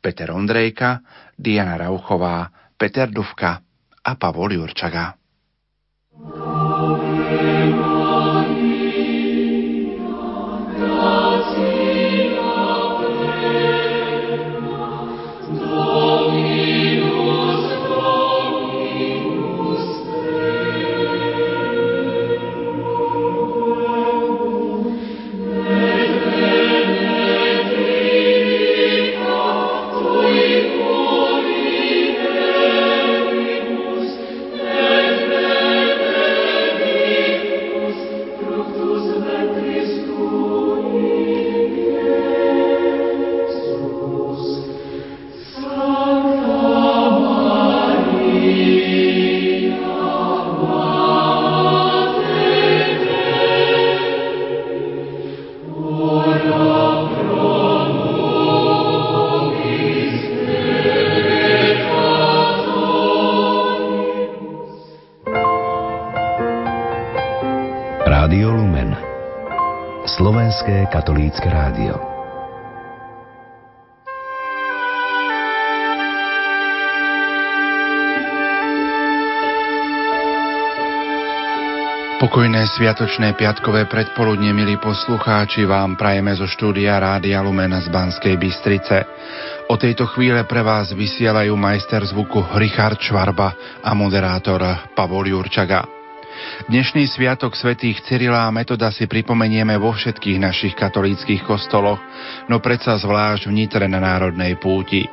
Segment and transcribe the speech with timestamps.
[0.00, 1.00] Peter Ondrejka,
[1.38, 3.60] Diana Rauchová, Peter Duvka
[4.04, 5.14] a Pavol Jurčaga.
[6.18, 7.07] katolícke
[82.18, 89.06] Pokojné sviatočné piatkové predpoludne, milí poslucháči, vám prajeme zo štúdia Rádia Lumena z Banskej Bystrice.
[89.70, 93.54] O tejto chvíle pre vás vysielajú majster zvuku Richard Švarba
[93.86, 94.66] a moderátor
[94.98, 95.86] Pavol Jurčaga.
[96.66, 102.02] Dnešný sviatok svätých Cyrila a Metoda si pripomenieme vo všetkých našich katolíckých kostoloch,
[102.50, 105.06] no predsa zvlášť v Nitre na Národnej púti.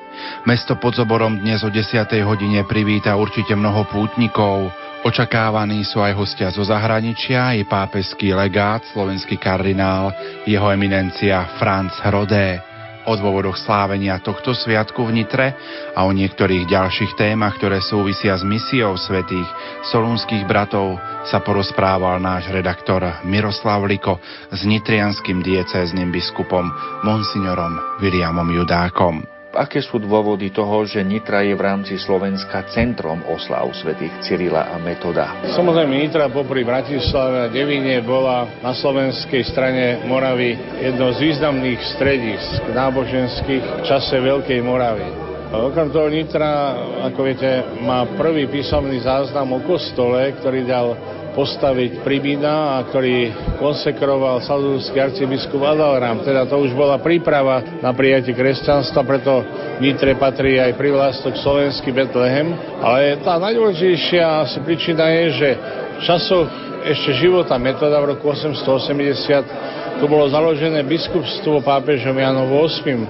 [0.50, 2.02] Mesto pod Zoborom dnes o 10.
[2.26, 4.74] hodine privíta určite mnoho pútnikov,
[5.06, 7.54] Očakávaní sú aj hostia zo zahraničia.
[7.54, 10.10] I pápežský legát, slovenský kardinál,
[10.50, 12.58] jeho eminencia Franz Rodé
[13.06, 15.54] o dôvodoch slávenia tohto sviatku v Nitre
[15.94, 19.46] a o niektorých ďalších témach, ktoré súvisia s misiou svetých
[19.94, 20.98] solúnskych bratov,
[21.30, 24.18] sa porozprával náš redaktor Miroslav Liko
[24.50, 26.66] s nitrianským diecézným biskupom
[27.06, 33.72] Monsignorom Williamom Judákom aké sú dôvody toho, že Nitra je v rámci Slovenska centrom oslav
[33.72, 35.48] svätých Cyrila a Metoda?
[35.56, 42.62] Samozrejme Nitra popri Bratislave a Devine bola na slovenskej strane Moravy jedno z významných stredísk
[42.76, 45.08] náboženských v čase Veľkej Moravy.
[45.56, 46.76] Okrem toho Nitra,
[47.08, 50.88] ako viete, má prvý písomný záznam o kostole, ktorý dal
[51.36, 53.30] postaviť Pribína a ktorý
[53.60, 56.24] konsekroval salzburský arcibiskup Adalram.
[56.24, 59.44] Teda to už bola príprava na prijatie kresťanstva, preto
[59.84, 62.56] Nitre patrí aj privlastok slovenský Betlehem.
[62.80, 65.50] Ale tá najdôležitejšia asi príčina je, že
[66.00, 66.48] v časoch
[66.88, 73.04] ešte života metoda v roku 880 tu bolo založené biskupstvo pápežom Janom VIII,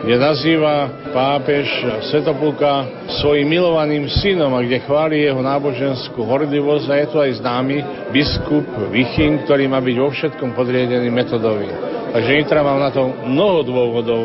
[0.00, 1.68] kde nazýva pápež
[2.08, 2.88] Svetopluka
[3.20, 7.76] svojim milovaným synom a kde chváli jeho náboženskú hordivosť a je tu aj známy
[8.08, 11.68] biskup Vichin, ktorý má byť vo všetkom podriedený metodovi.
[12.10, 14.22] Takže Nitra mám na to mnoho dôvodov,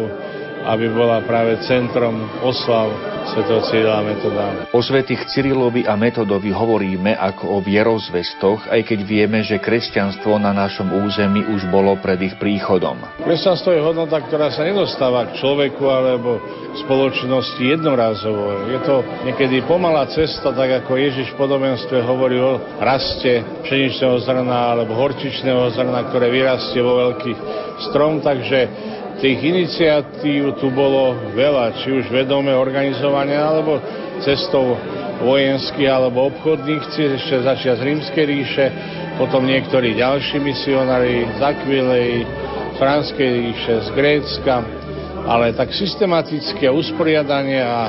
[0.65, 2.89] aby bola práve centrom oslav
[3.33, 4.69] svätého Cyrila Metoda.
[4.73, 10.53] O svätých Cyrilovi a Metodovi hovoríme ako o vierozvestoch, aj keď vieme, že kresťanstvo na
[10.53, 13.01] našom území už bolo pred ich príchodom.
[13.21, 16.41] Kresťanstvo je hodnota, ktorá sa nedostáva k človeku alebo
[16.85, 18.69] spoločnosti jednorázovo.
[18.69, 24.75] Je to niekedy pomalá cesta, tak ako Ježiš v podobenstve hovorí o raste pšeničného zrna
[24.77, 27.31] alebo horčičného zrna, ktoré vyrastie vo veľký
[27.89, 28.69] strom, takže
[29.15, 33.79] Tých iniciatív tu bolo veľa, či už vedome organizovania, alebo
[34.19, 34.75] cestou
[35.23, 38.65] vojenských alebo obchodných, ešte začia z Rímskej ríše,
[39.15, 42.27] potom niektorí ďalší misionári z Aquilej,
[42.75, 44.55] Franskej ríše, z Grécka,
[45.23, 47.79] ale tak systematické usporiadanie a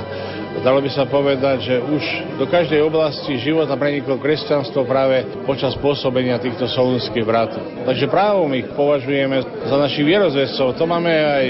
[0.65, 2.03] Dalo by sa povedať, že už
[2.41, 7.61] do každej oblasti života preniklo kresťanstvo práve počas pôsobenia týchto solúnskych bratov.
[7.84, 10.77] Takže právom ich považujeme za našich vierozvescov.
[10.77, 11.44] To máme aj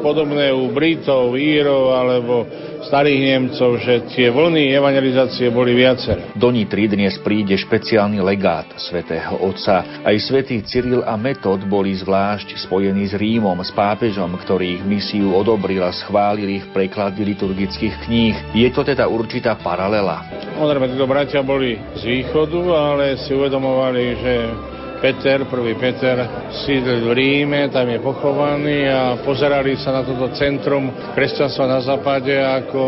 [0.00, 2.46] podobné u Britov, Írov alebo
[2.88, 6.32] starých Nemcov, že tie vlny evangelizácie boli viaceré.
[6.38, 10.00] Do Nitry dnes príde špeciálny legát svätého Otca.
[10.00, 15.34] Aj svätý Cyril a Metod boli zvlášť spojení s Rímom, s pápežom, ktorý ich misiu
[15.34, 18.36] odobril a schválil ich preklady liturgických kníh.
[18.54, 20.24] Je to teda určitá paralela?
[20.56, 24.34] Samozrejme, títo bratia boli z východu, ale si uvedomovali, že
[24.98, 26.26] Peter, prvý Peter,
[26.66, 32.34] sídlil v Ríme, tam je pochovaný a pozerali sa na toto centrum kresťanstva na západe
[32.34, 32.82] ako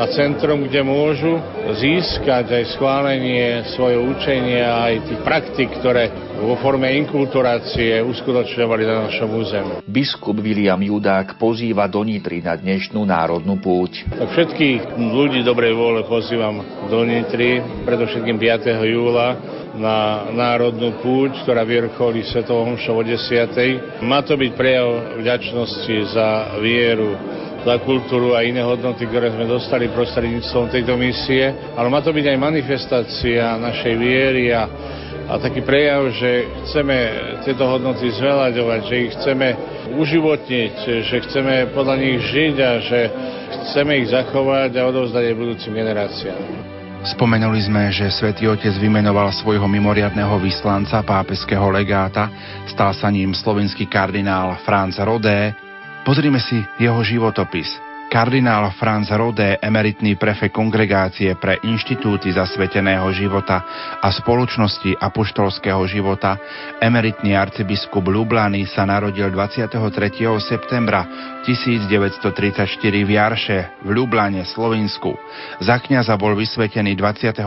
[0.00, 1.36] na centrum, kde môžu
[1.76, 9.30] získať aj schválenie svojho učenia, aj tých praktik, ktoré vo forme inkulturácie uskutočňovali na našom
[9.30, 9.74] území.
[9.86, 14.10] Biskup William Judák pozýva do Nitry na dnešnú národnú púť.
[14.10, 16.58] Tak všetkých ľudí dobrej vôle pozývam
[16.90, 18.74] do Nitry, predovšetkým 5.
[18.90, 19.38] júla
[19.78, 24.02] na národnú púť, ktorá vyvrcholí Svetovom o 10.
[24.02, 27.16] Má to byť prejav vďačnosti za vieru,
[27.62, 32.26] za kultúru a iné hodnoty, ktoré sme dostali prostredníctvom tejto misie, ale má to byť
[32.34, 34.66] aj manifestácia našej viery a,
[35.32, 36.96] a taký prejav, že chceme
[37.40, 39.48] tieto hodnoty zveľaďovať, že ich chceme
[39.96, 40.74] uživotniť,
[41.08, 43.00] že chceme podľa nich žiť a že
[43.72, 46.40] chceme ich zachovať a odovzdať aj budúcim generáciám.
[47.02, 52.30] Spomenuli sme, že svätý Otec vymenoval svojho mimoriadného vyslanca, pápeského legáta,
[52.70, 55.50] stal sa ním slovenský kardinál Franz Rodé,
[56.02, 57.91] Pozrime si jeho životopis.
[58.12, 63.64] Kardinál Franz Rodé, emeritný prefekt kongregácie pre inštitúty zasveteného života
[64.04, 66.36] a spoločnosti apoštolského života,
[66.76, 69.80] emeritný arcibiskup Lublany sa narodil 23.
[70.44, 71.08] septembra
[71.40, 75.16] 1934 v Jarše v Lublane, Slovensku.
[75.64, 77.40] Za kňaza bol vysvetený 29.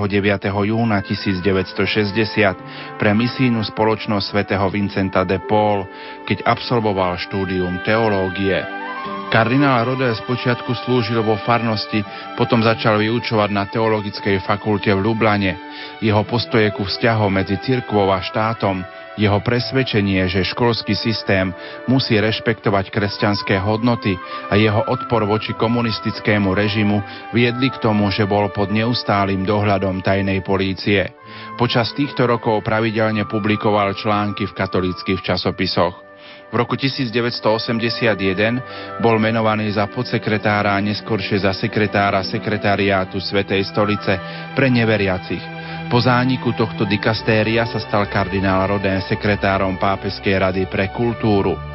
[0.50, 5.86] júna 1960 pre misijnú spoločnosť svätého Vincenta de Paul,
[6.26, 8.85] keď absolvoval štúdium teológie.
[9.34, 12.00] Kardinál Rodé počiatku slúžil vo farnosti,
[12.40, 15.58] potom začal vyučovať na teologickej fakulte v Lublane.
[16.00, 18.86] Jeho postoje ku vzťahom medzi cirkvou a štátom,
[19.16, 21.56] jeho presvedčenie, že školský systém
[21.88, 24.16] musí rešpektovať kresťanské hodnoty
[24.52, 27.00] a jeho odpor voči komunistickému režimu
[27.32, 31.16] viedli k tomu, že bol pod neustálým dohľadom tajnej polície.
[31.56, 36.05] Počas týchto rokov pravidelne publikoval články v katolíckých časopisoch.
[36.50, 44.14] V roku 1981 bol menovaný za podsekretára a neskôršie za sekretára sekretariátu Svetej stolice
[44.54, 45.44] pre neveriacich.
[45.86, 51.75] Po zániku tohto dikastéria sa stal kardinál Rodén sekretárom Pápeskej rady pre kultúru.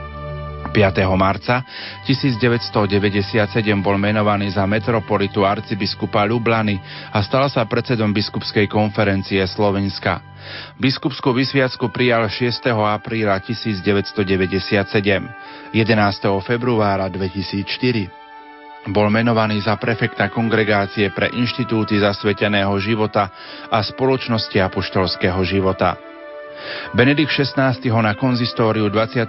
[0.71, 1.03] 5.
[1.19, 1.67] marca
[2.07, 2.87] 1997
[3.83, 6.79] bol menovaný za metropolitu arcibiskupa Lublany
[7.11, 10.23] a stal sa predsedom biskupskej konferencie Slovenska.
[10.79, 12.71] Biskupskú vysviacku prijal 6.
[12.71, 14.25] apríla 1997,
[15.75, 15.77] 11.
[16.47, 18.21] februára 2004
[18.89, 23.29] bol menovaný za prefekta kongregácie pre inštitúty zasveteného života
[23.69, 26.10] a spoločnosti apoštolského života.
[26.95, 29.29] Benedikt XVI ho na konzistóriu 24.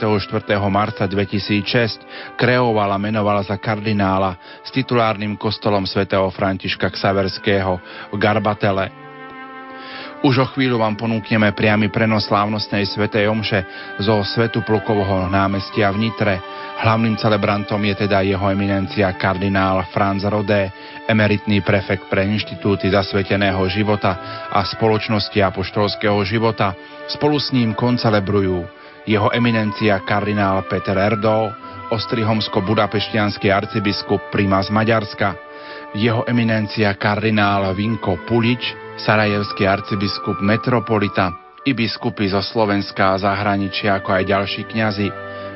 [0.69, 7.79] marca 2006 kreoval a menoval za kardinála s titulárnym kostolom svätého Františka Ksaverského
[8.11, 9.01] v Garbatele
[10.21, 13.65] už o chvíľu vám ponúkneme priamy prenos slávnostnej svetej omše
[13.97, 16.37] zo Svetu Plukovho námestia v Nitre.
[16.77, 20.69] Hlavným celebrantom je teda jeho eminencia kardinál Franz Rodé,
[21.09, 26.75] emeritný prefekt pre inštitúty zasveteného života a spoločnosti apoštolského života.
[27.09, 28.65] Spolu s ním koncelebrujú
[29.09, 31.49] jeho eminencia kardinál Peter Erdo,
[31.91, 35.35] ostrihomsko-budapešťanský arcibiskup Prima z Maďarska,
[35.97, 38.63] jeho eminencia kardinál Vinko Pulič,
[39.01, 41.33] sarajevský arcibiskup metropolita
[41.67, 45.07] i biskupy zo Slovenska a zahraničia, ako aj ďalší kňazi.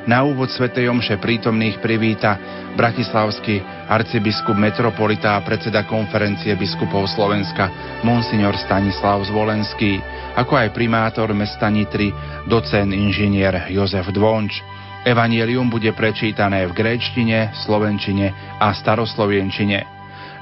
[0.06, 0.70] Na úvod Sv.
[0.70, 2.38] Omše prítomných privíta
[2.78, 3.58] bratislavský
[3.90, 9.98] arcibiskup metropolita a predseda konferencie biskupov Slovenska Monsignor Stanislav Zvolenský,
[10.38, 12.14] ako aj primátor mesta Nitry,
[12.46, 14.62] docen inžinier Jozef Dvonč.
[15.02, 18.30] Evangelium bude prečítané v gréčtine, slovenčine
[18.62, 19.82] a staroslovenčine.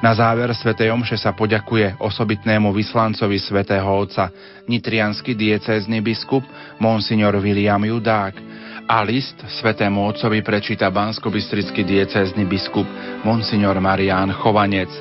[0.05, 4.29] Na záver svätej Omše sa poďakuje osobitnému vyslancovi svätého Otca,
[4.69, 6.45] nitrianský diecézny biskup
[6.77, 8.37] Monsignor William Judák
[8.85, 12.85] a list svätému Otcovi prečíta bansko diecézny biskup
[13.25, 14.93] Monsignor Marián Chovanec.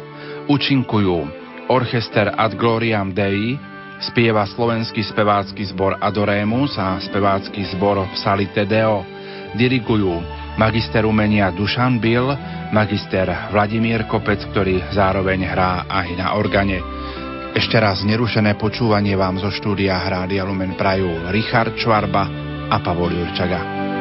[0.47, 1.27] Učinkujú
[1.67, 3.59] orchester Ad Gloriam Dei,
[3.99, 9.03] spieva slovenský spevácky zbor Adoremus a spevácky zbor Psalite Deo.
[9.53, 10.23] Dirigujú
[10.55, 12.31] magister umenia Dušan Bill,
[12.71, 16.79] magister Vladimír Kopec, ktorý zároveň hrá aj na organe.
[17.53, 23.92] Ešte raz nerušené počúvanie vám zo štúdia Hrádia Lumen prajú Richard Čvarba a Pavol Jurčaga.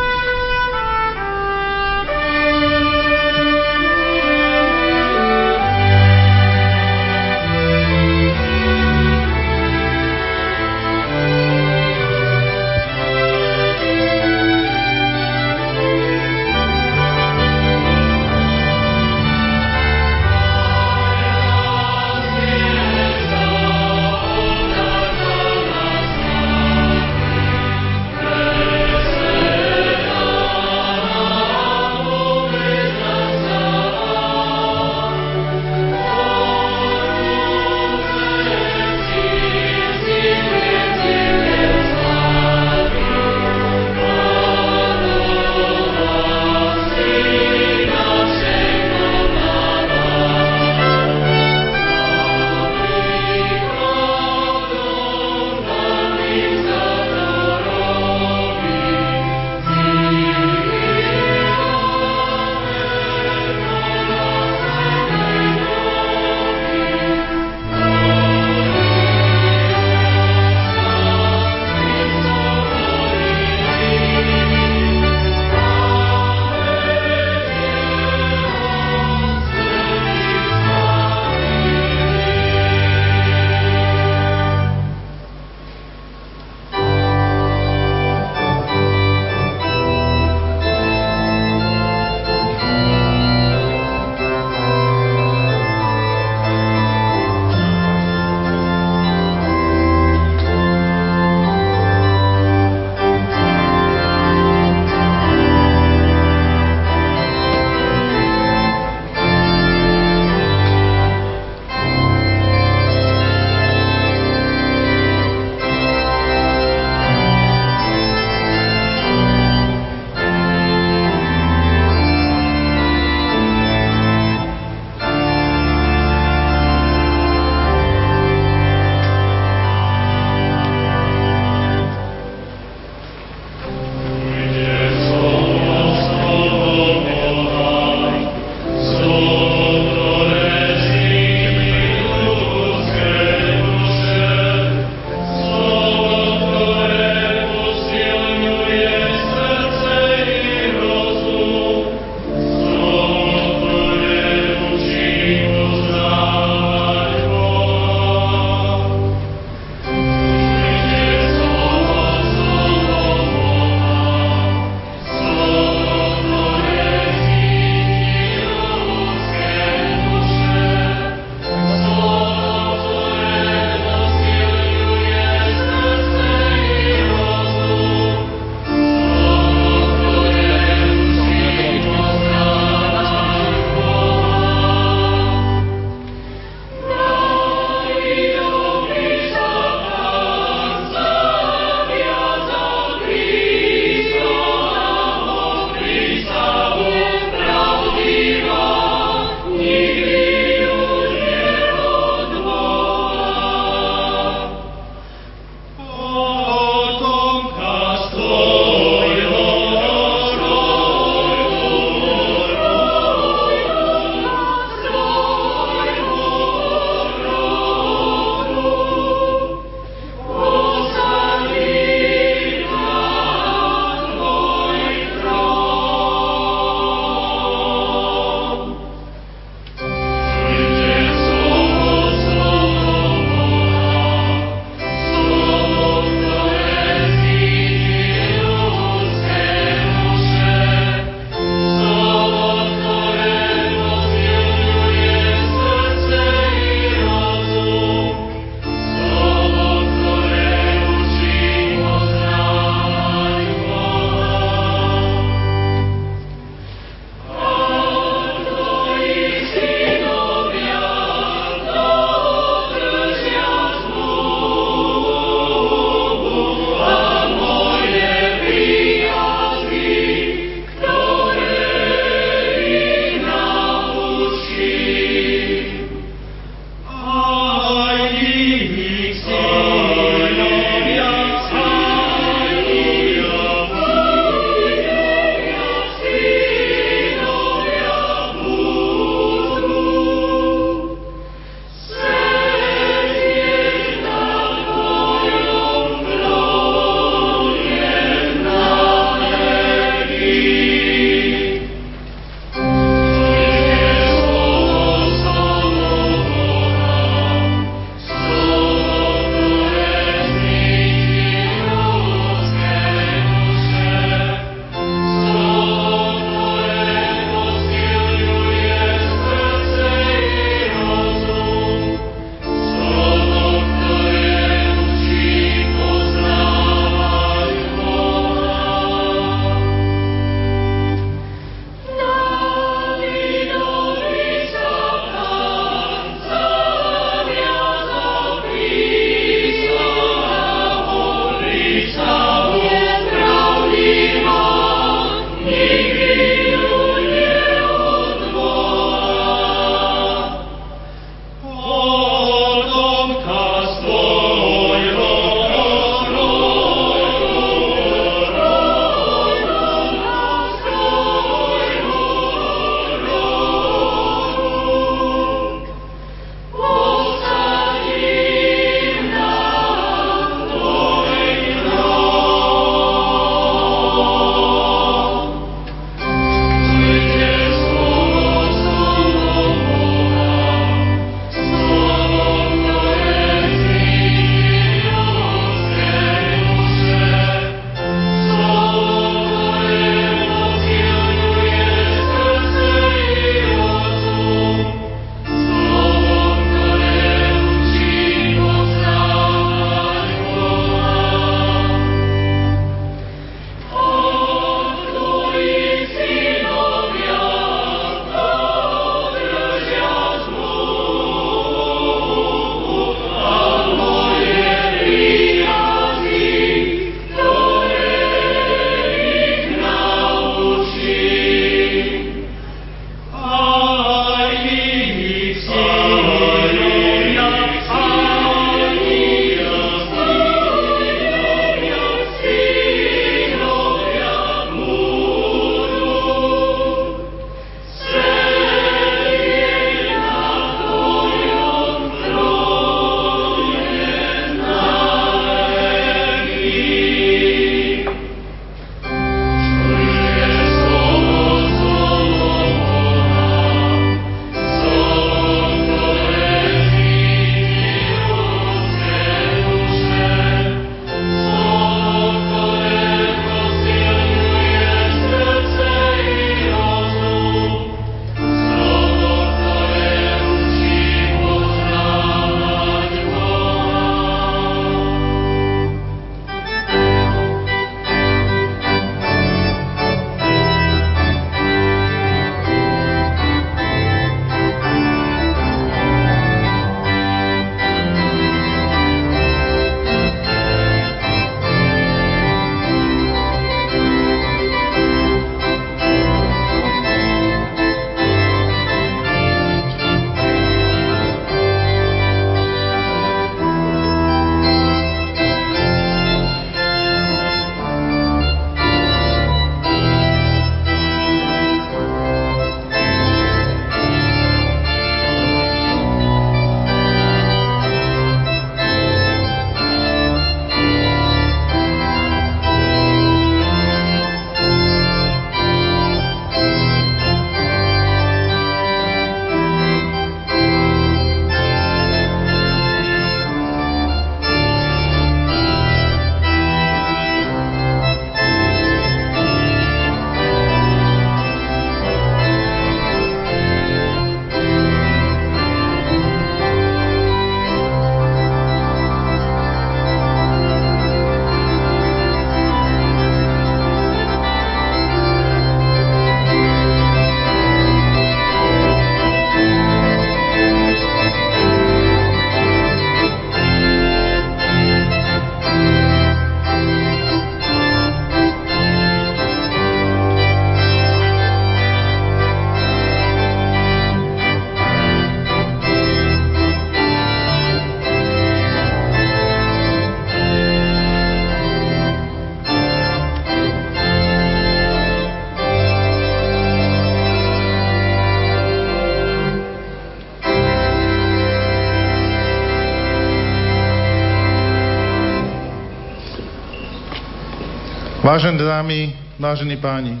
[598.16, 600.00] Vážené dámy, vážení páni,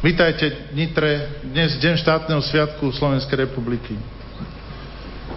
[0.00, 4.00] vítajte Nitre, dnes deň štátneho sviatku Slovenskej republiky.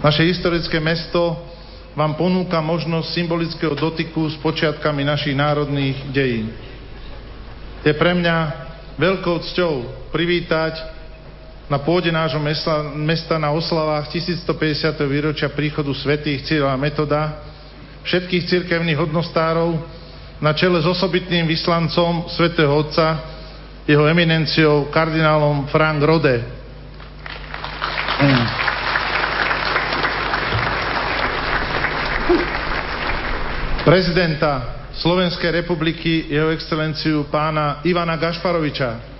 [0.00, 1.36] Naše historické mesto
[1.92, 6.48] vám ponúka možnosť symbolického dotyku s počiatkami našich národných dejín.
[7.84, 8.36] Je pre mňa
[8.96, 10.80] veľkou cťou privítať
[11.68, 14.96] na pôde nášho mesta, mesta na oslavách 1150.
[15.04, 17.36] výročia príchodu svätých Cyrila Metoda
[18.00, 20.03] všetkých cirkevných hodnostárov,
[20.44, 23.16] na čele s osobitným vyslancom svätého Otca,
[23.88, 26.44] jeho eminenciou kardinálom Frank Rode.
[33.88, 34.52] Prezidenta
[34.92, 39.16] Slovenskej republiky, jeho excelenciu pána Ivana Gašparoviča.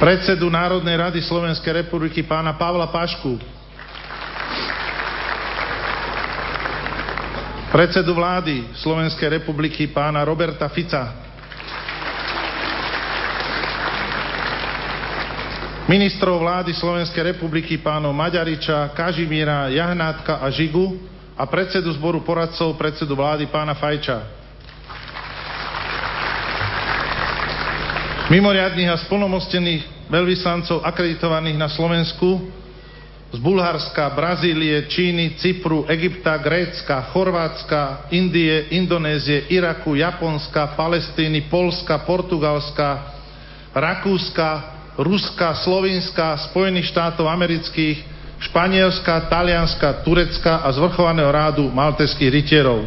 [0.00, 3.57] Predsedu Národnej rady Slovenskej republiky pána Pavla Pašku.
[7.68, 11.12] Predsedu vlády Slovenskej republiky pána Roberta Fica,
[15.88, 21.00] ministrov vlády Slovenskej republiky pánov Maďariča, Kažimíra, Jahnátka a Žigu
[21.36, 24.36] a predsedu zboru poradcov predsedu vlády pána Fajča.
[28.28, 32.52] Mimoriadných a splnomostených veľvyslancov akreditovaných na Slovensku
[33.28, 43.12] z Bulharska, Brazílie, Číny, Cypru, Egypta, Grécka, Chorvátska, Indie, Indonézie, Iraku, Japonska, Palestíny, Polska, Portugalska,
[43.76, 44.50] Rakúska,
[44.96, 48.00] Ruska, Slovinska, Spojených štátov amerických,
[48.38, 52.80] Španielska, Talianska, Turecka a zvrchovaného rádu malteských rytierov.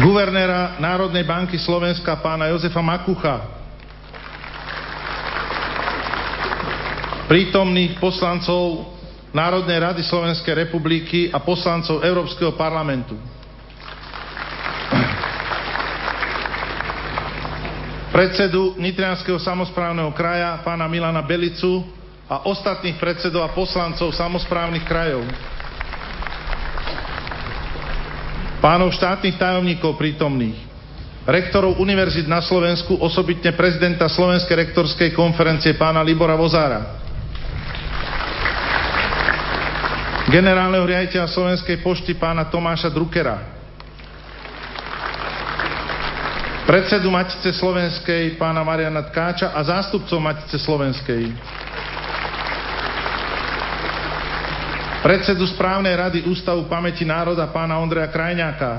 [0.00, 3.55] Guvernéra Národnej banky Slovenska pána Jozefa Makucha,
[7.26, 8.94] prítomných poslancov
[9.34, 13.18] Národnej rady Slovenskej republiky a poslancov Európskeho parlamentu.
[18.08, 21.84] Predsedu Nitrianského samozprávneho kraja pána Milana Belicu
[22.32, 25.20] a ostatných predsedov a poslancov samozprávnych krajov.
[28.64, 30.56] Pánov štátnych tajomníkov prítomných,
[31.28, 37.05] rektorov univerzit na Slovensku, osobitne prezidenta Slovenskej rektorskej konferencie pána Libora Vozára,
[40.26, 43.38] generálneho riaditeľa Slovenskej pošty pána Tomáša Druckera,
[46.66, 51.30] predsedu Matice Slovenskej pána Mariana Tkáča a zástupcov Matice Slovenskej,
[55.06, 58.72] predsedu správnej rady Ústavu pamäti národa pána Ondreja Krajňáka,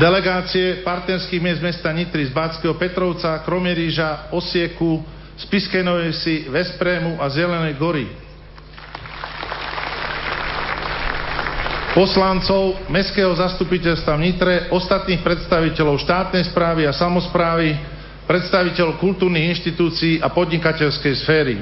[0.00, 5.80] delegácie partnerských miest mesta Nitry z Bátskeho Petrovca, Kromieríža, Osieku, z Piskej
[6.12, 8.04] si Vesprému a Zelenej gory.
[11.96, 17.74] Poslancov Mestského zastupiteľstva v Nitre, ostatných predstaviteľov štátnej správy a samozprávy,
[18.28, 21.56] predstaviteľov kultúrnych inštitúcií a podnikateľskej sféry.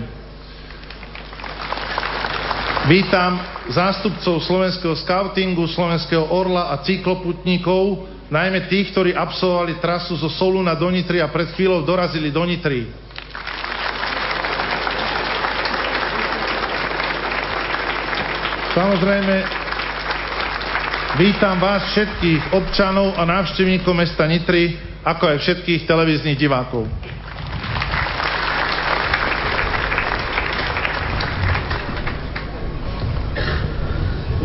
[2.93, 3.41] Vítam
[3.73, 10.93] zástupcov slovenského scoutingu, slovenského orla a cykloputníkov, najmä tých, ktorí absolvovali trasu zo Soluna do
[10.93, 13.08] Nitry a pred chvíľou dorazili do Nitry.
[18.79, 19.37] Samozrejme,
[21.19, 26.87] vítam vás všetkých občanov a návštevníkov mesta Nitry, ako aj všetkých televíznych divákov.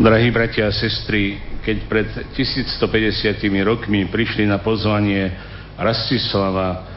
[0.02, 5.30] Drahí bratia a sestry, keď pred 1150 rokmi prišli na pozvanie
[5.78, 6.90] Rastislava,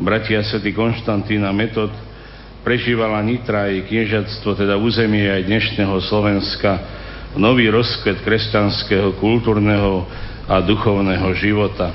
[0.00, 2.07] bratia svätý Konštantín a Metod,
[2.66, 6.70] prežívala Nitra aj kniežatstvo, teda územie aj dnešného Slovenska,
[7.38, 10.08] nový rozkvet kresťanského, kultúrneho
[10.48, 11.94] a duchovného života.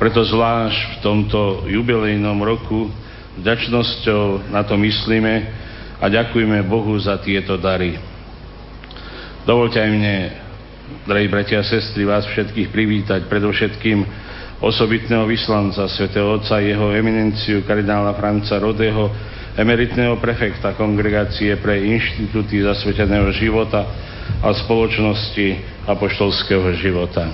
[0.00, 2.90] Preto zvlášť v tomto jubilejnom roku
[3.38, 5.34] vďačnosťou na to myslíme
[6.02, 7.94] a ďakujeme Bohu za tieto dary.
[9.46, 10.16] Dovolte aj mne,
[11.06, 13.98] drahí bratia a sestry, vás všetkých privítať, predovšetkým
[14.62, 19.10] osobitného vyslanca svätého Otca, jeho eminenciu kardinála Franca Rodeho,
[19.56, 23.84] emeritného prefekta Kongregácie pre inštitúty zasveteného života
[24.40, 27.28] a spoločnosti apoštolského života.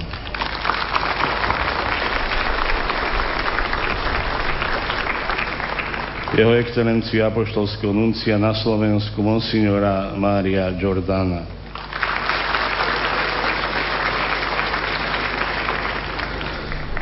[6.38, 11.57] Jeho excelenciu apoštolského nuncia na Slovensku monsignora Mária Giordana.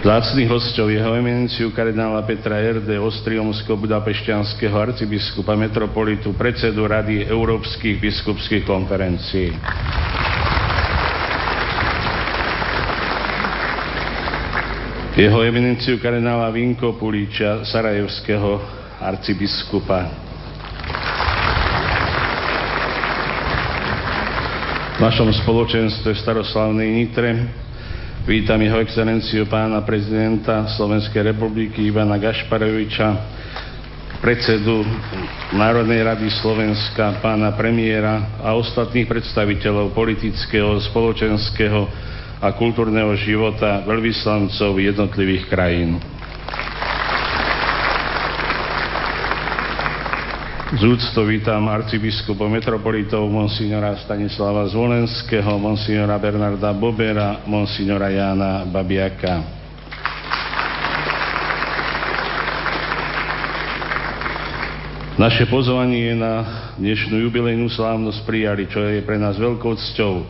[0.06, 2.86] Zácných hostov jeho eminenciu kardinála Petra R.D.
[2.94, 9.50] Ostriomsko-Budapešťanského arcibiskupa metropolitu, predsedu Rady Európskych biskupských konferencií.
[15.18, 18.62] Jeho eminenciu kardinála Vinko Pulíča, sarajevského
[19.02, 20.06] arcibiskupa.
[24.94, 27.65] V našom spoločenstve v staroslavnej Nitre
[28.26, 33.14] Vítam jeho excelenciu pána prezidenta Slovenskej republiky Ivana Gašparoviča,
[34.18, 34.82] predsedu
[35.54, 41.86] Národnej rady Slovenska, pána premiéra a ostatných predstaviteľov politického, spoločenského
[42.42, 46.02] a kultúrneho života veľvyslancov jednotlivých krajín.
[50.76, 59.40] Z úctou vítam arcibiskupov metropolitov monsignora Stanislava Zvolenského, monsignora Bernarda Bobera, monsignora Jána Babiaka.
[65.16, 66.44] Naše pozvanie na
[66.76, 70.28] dnešnú jubilejnú slávnosť prijali, čo je pre nás veľkou cťou,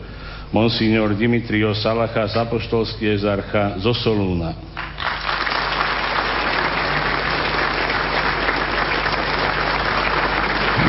[0.55, 4.55] monsignor Dimitrio Salacha z Apoštolský ezarcha zo Solúna.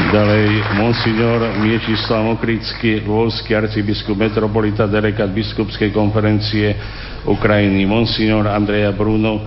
[0.08, 0.80] Ďalej.
[0.80, 6.72] Monsignor Miečislav Mokrický, volský arcibiskup metropolita, delegat biskupskej konferencie
[7.28, 9.44] Ukrajiny, monsignor Andreja Bruno,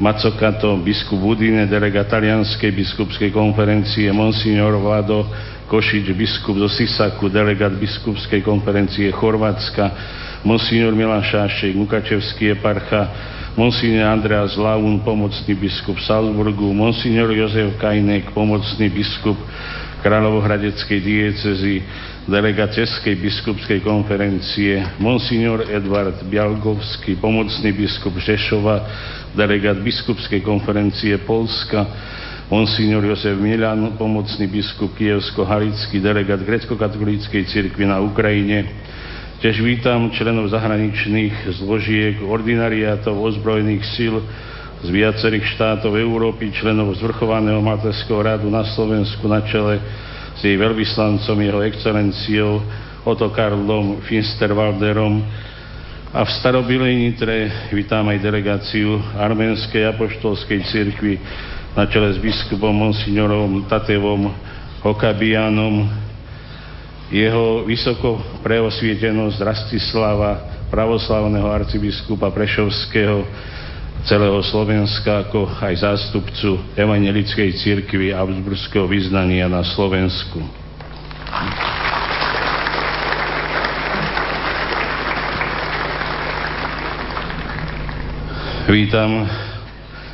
[0.00, 5.28] Macokato, biskup Udine, delegat talianskej biskupskej konferencie, monsignor Vlado
[5.68, 9.92] Košič, biskup zo Sisaku, delegat biskupskej konferencie Chorvátska,
[10.40, 13.12] monsignor Milan Šášek, Mukačevský eparcha,
[13.60, 19.36] monsignor Andreas Laun, pomocný biskup Salzburgu, monsignor Jozef Kajnek, pomocný biskup
[19.98, 21.82] Kráľovohradeckej diecezy,
[22.30, 28.86] delegát Českej biskupskej konferencie, monsignor Edvard Bialgovský, pomocný biskup Žešova,
[29.34, 31.82] delegát biskupskej konferencie Polska,
[32.46, 38.70] monsignor Josef Milan, pomocný biskup Kievsko-Halický, delegát grecko-katolíckej cirkvi na Ukrajine.
[39.42, 44.22] Tež vítam členov zahraničných zložiek, ordinariátov ozbrojených síl,
[44.78, 49.82] z viacerých štátov Európy, členov zvrchovaného materského radu na Slovensku na čele
[50.38, 52.62] s jej veľvyslancom, jeho excelenciou
[53.02, 55.18] Otto Karlom Finsterwalderom.
[56.14, 61.20] A v starobilej Nitre vítam aj delegáciu Arménskej apoštolskej cirkvi
[61.74, 64.30] na čele s biskupom monsignorom Tatevom
[64.80, 65.90] Hokabianom,
[67.10, 70.32] jeho vysoko preosvietenosť Rastislava,
[70.70, 73.26] pravoslavného arcibiskupa Prešovského,
[74.06, 80.38] celého Slovenska, ako aj zástupcu Evangelickej církvy a Habsburského vyznania na Slovensku.
[88.68, 89.24] Vítam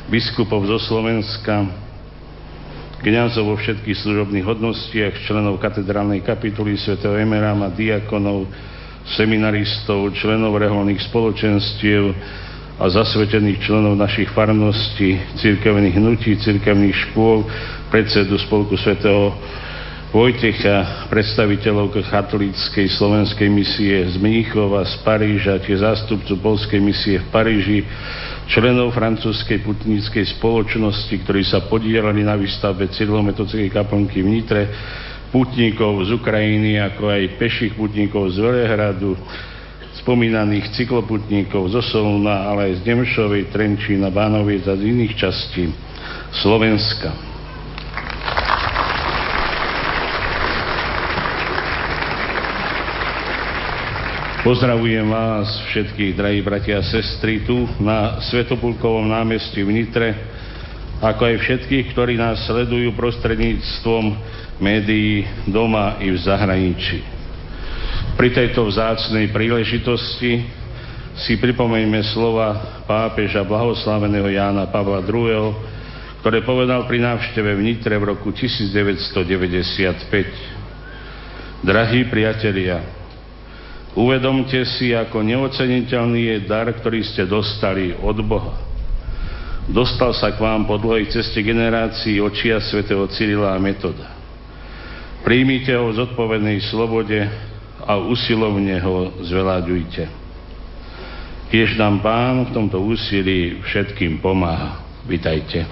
[0.07, 1.67] biskupov zo Slovenska,
[3.03, 6.95] kniazov vo všetkých služobných hodnostiach, členov katedrálnej kapituly Sv.
[7.03, 8.47] Emerama, diakonov,
[9.19, 12.15] seminaristov, členov reholných spoločenstiev,
[12.75, 17.47] a zasvetených členov našich farností, církevných hnutí, církevných škôl,
[17.87, 19.31] predsedu Spolku svätého
[20.11, 27.79] Vojtecha, predstaviteľov katolíckej slovenskej misie z Mníchova, z Paríža, tie zástupcu polskej misie v Paríži,
[28.47, 34.61] členov francúzskej putníckej spoločnosti, ktorí sa podielali na výstavbe cyrilometockej kaplnky v Nitre,
[35.35, 39.19] putníkov z Ukrajiny, ako aj peších putníkov z Velehradu,
[40.05, 45.73] spomínaných cykloputníkov zo Solna, ale aj z Demšovej, Trenčína, Bánoviec a z iných častí
[46.45, 47.09] Slovenska.
[54.45, 60.13] Pozdravujem vás všetkých, drahí bratia a sestry, tu na Svetopulkovom námestí v Nitre,
[61.01, 64.13] ako aj všetkých, ktorí nás sledujú prostredníctvom
[64.61, 67.14] médií doma i v zahraničí.
[68.15, 70.47] Pri tejto vzácnej príležitosti
[71.19, 75.51] si pripomeňme slova pápeža blahoslaveného Jána Pavla II.,
[76.23, 80.07] ktoré povedal pri návšteve v Nitre v roku 1995.
[81.59, 82.87] Drahí priatelia,
[83.99, 88.55] uvedomte si, ako neoceniteľný je dar, ktorý ste dostali od Boha.
[89.67, 94.07] Dostal sa k vám po dlhej ceste generácií očia svätého Cyrila a Metoda.
[95.27, 97.51] Príjmite ho v zodpovednej slobode,
[97.83, 100.25] a usilovne ho zveľaďujte.
[101.55, 104.81] Jež nám Pán v tomto úsilí všetkým pomáha.
[105.05, 105.63] Vitajte.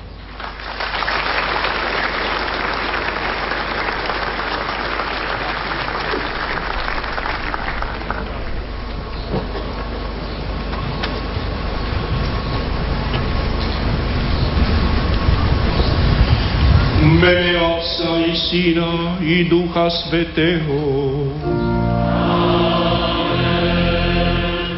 [17.23, 21.72] Mene Otca i Syna i Ducha Svetého.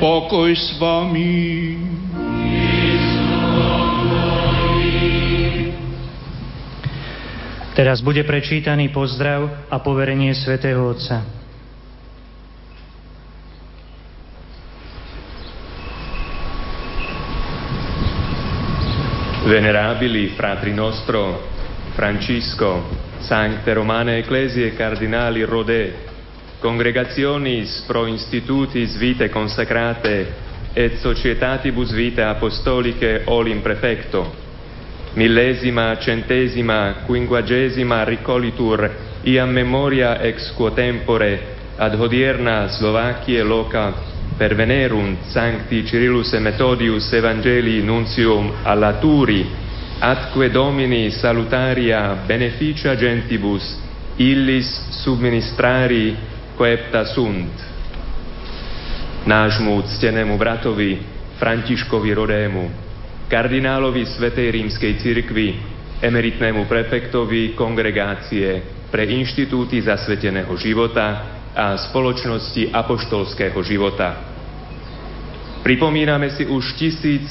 [0.05, 1.33] Pokoj s vami.
[7.73, 11.25] Teraz bude prečítaný pozdrav a poverenie svätého Otca.
[19.49, 21.49] Venerabili fratri nostro
[21.97, 22.93] Francisco,
[23.25, 26.13] Sancte Romane Ecclesie Cardinali Rodè,
[26.65, 30.13] Congregationis pro institutis vitae consacrate
[30.73, 34.23] et societatibus vitae apostoliche olim prefecto,
[35.13, 38.81] millesima, centesima, quinquagesima ricolitur
[39.29, 41.31] iam memoria ex quo tempore
[41.77, 43.93] ad hodierna Slovacchie loca
[44.35, 49.45] pervenerunt sancti Cyrillus e Methodius Evangelii nuntium alla Turi
[49.99, 53.77] atque domini salutaria beneficia gentibus
[54.17, 57.53] illis subministrari coepta sunt.
[59.25, 60.99] Nášmu ctenému bratovi
[61.35, 62.85] Františkovi Rodému
[63.25, 65.57] kardinálovi Svetej rímskej cirkvi,
[66.01, 68.61] emeritnému prefektovi kongregácie
[68.93, 71.25] pre inštitúty zasveteného života
[71.55, 74.35] a spoločnosti apoštolského života.
[75.65, 77.25] Pripomíname si už 1150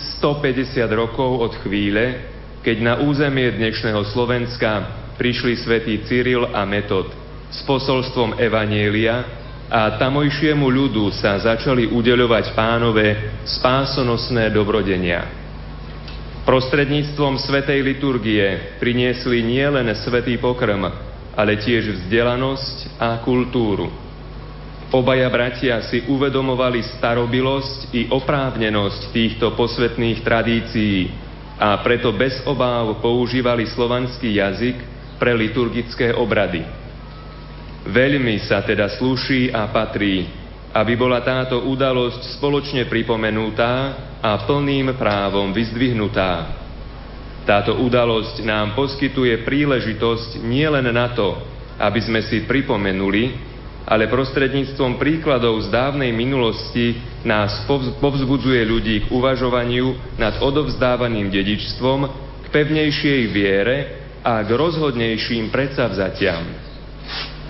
[0.90, 2.26] rokov od chvíle,
[2.66, 7.23] keď na územie dnešného Slovenska prišli svätí Cyril a Metod
[7.54, 9.22] s posolstvom Evanielia
[9.70, 15.44] a tamojšiemu ľudu sa začali udeľovať pánové spásonosné dobrodenia.
[16.44, 20.84] Prostredníctvom svetej liturgie priniesli nielen svetý pokrm,
[21.32, 23.88] ale tiež vzdelanosť a kultúru.
[24.92, 31.10] Obaja bratia si uvedomovali starobilosť i oprávnenosť týchto posvetných tradícií
[31.58, 34.76] a preto bez obáv používali slovanský jazyk
[35.18, 36.83] pre liturgické obrady.
[37.84, 40.24] Veľmi sa teda slúší a patrí,
[40.72, 43.72] aby bola táto udalosť spoločne pripomenutá
[44.24, 46.64] a plným právom vyzdvihnutá.
[47.44, 51.36] Táto udalosť nám poskytuje príležitosť nielen na to,
[51.76, 53.52] aby sme si pripomenuli,
[53.84, 57.68] ale prostredníctvom príkladov z dávnej minulosti nás
[58.00, 62.00] povzbudzuje ľudí k uvažovaniu nad odovzdávaným dedičstvom,
[62.42, 63.76] k pevnejšej viere
[64.24, 66.63] a k rozhodnejším predsavzatiam.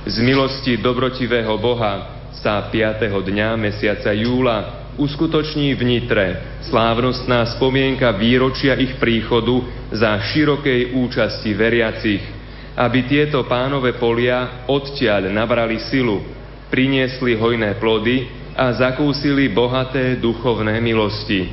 [0.05, 3.09] Z milosti dobrotivého Boha sa 5.
[3.09, 6.27] dňa mesiaca júla uskutoční v Nitre
[6.69, 9.65] slávnostná spomienka výročia ich príchodu
[9.97, 12.21] za širokej účasti veriacich,
[12.77, 16.21] aby tieto pánové polia odtiaľ nabrali silu,
[16.69, 18.29] priniesli hojné plody
[18.61, 21.49] a zakúsili bohaté duchovné milosti.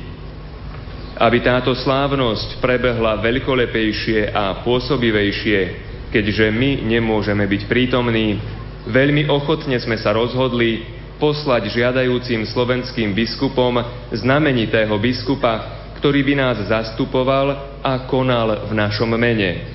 [1.16, 8.36] Aby táto slávnosť prebehla veľkolepejšie a pôsobivejšie, keďže my nemôžeme byť prítomní,
[8.86, 10.84] veľmi ochotne sme sa rozhodli
[11.16, 13.80] poslať žiadajúcim slovenským biskupom
[14.12, 19.70] znamenitého biskupa, ktorý by nás zastupoval a konal v našom mene.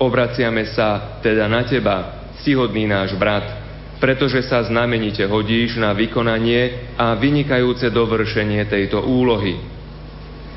[0.00, 3.62] Obraciame sa teda na teba, stihodný náš brat,
[4.00, 9.60] pretože sa znamenite hodíš na vykonanie a vynikajúce dovršenie tejto úlohy.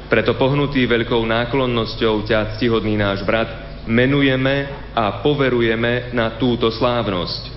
[0.10, 7.54] Preto pohnutý veľkou náklonnosťou ťa, ctihodný náš brat, menujeme a poverujeme na túto slávnosť.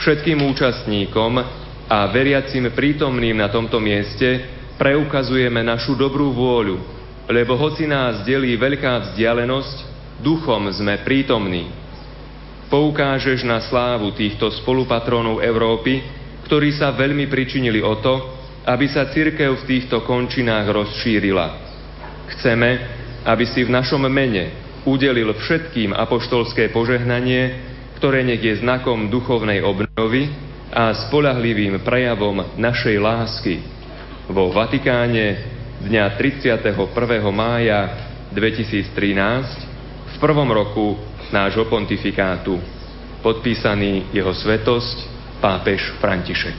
[0.00, 1.32] Všetkým účastníkom
[1.88, 4.44] a veriacim prítomným na tomto mieste
[4.76, 6.76] preukazujeme našu dobrú vôľu,
[7.30, 9.76] lebo hoci nás delí veľká vzdialenosť,
[10.20, 11.70] duchom sme prítomní.
[12.68, 16.02] Poukážeš na slávu týchto spolupatrónov Európy,
[16.48, 18.14] ktorí sa veľmi pričinili o to,
[18.64, 21.46] aby sa cirkev v týchto končinách rozšírila.
[22.34, 22.70] Chceme,
[23.24, 27.60] aby si v našom mene udelil všetkým apoštolské požehnanie,
[28.00, 30.28] ktoré nech je znakom duchovnej obnovy
[30.72, 33.64] a spolahlivým prejavom našej lásky
[34.28, 35.40] vo Vatikáne
[35.84, 36.72] dňa 31.
[37.28, 37.80] mája
[38.32, 38.88] 2013
[40.10, 40.96] v prvom roku
[41.28, 42.56] nášho pontifikátu.
[43.20, 44.96] Podpísaný jeho svetosť
[45.40, 46.56] pápež František.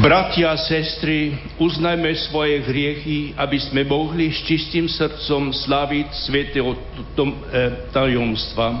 [0.00, 6.78] Bratia sestry, uznajme svoje hriechy, aby sme mohli s čistým srdcom slaviť svetého e,
[7.92, 8.80] tajomstva.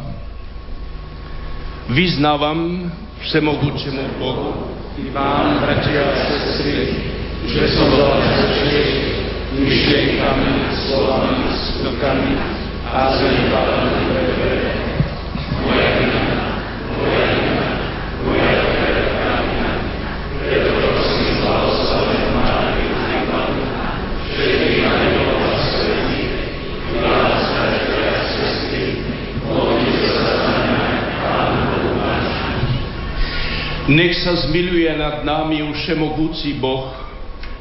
[1.92, 2.88] Vyznávam
[3.20, 6.88] všemohúčemu Bohu i vám, bratia a sestry,
[7.44, 8.88] že som veľa zrečil
[9.60, 12.32] myšlienkami, slovami, skutkami
[12.88, 13.92] a zanedbávam
[15.68, 15.99] Moja vina,
[33.90, 36.94] Nech sa zmiluje nad nami už všemohúci Boh,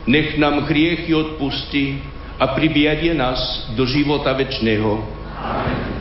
[0.05, 1.97] nech nám hriechy odpustí
[2.37, 5.01] a pribiadie nás do života večného.
[5.41, 5.98] Amen.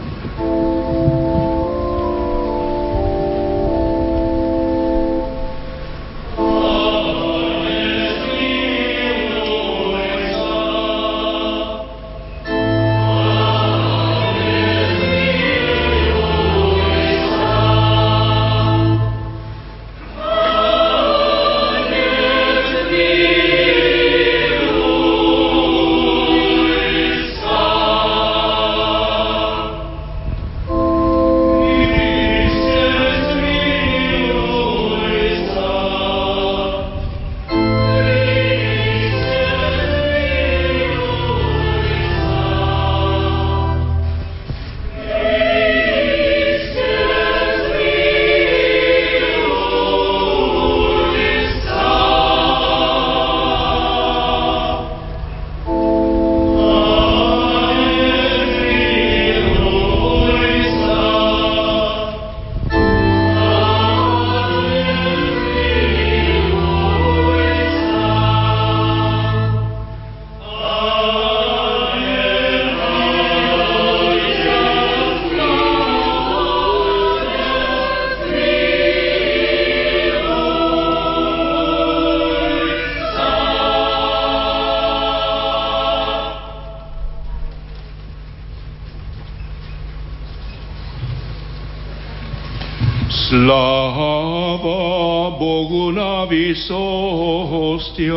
[97.98, 98.14] Všemohúci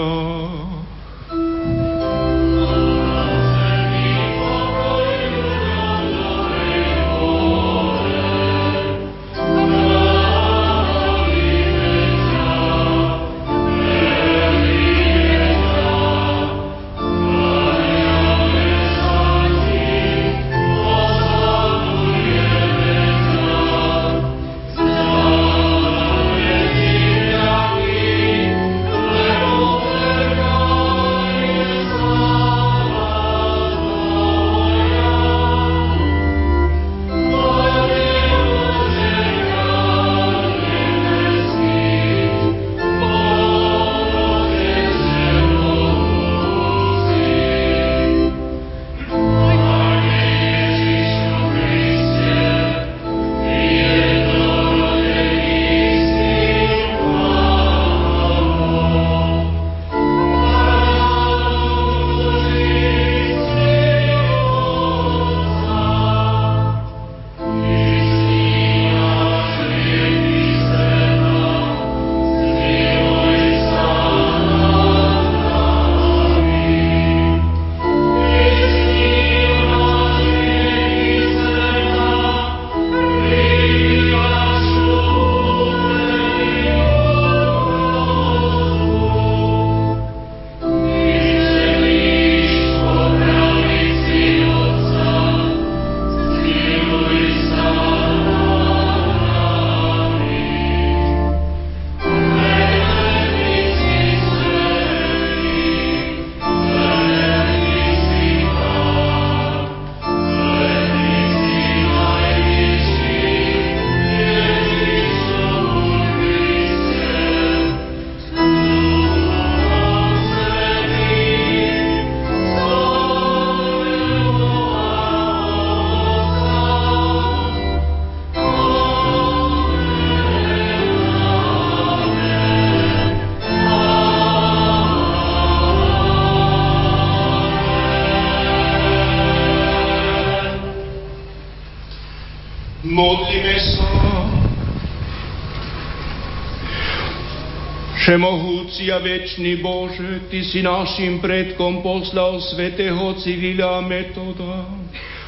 [149.02, 154.70] večný Bože, Ty si našim predkom poslal svätého Cyrila Metoda,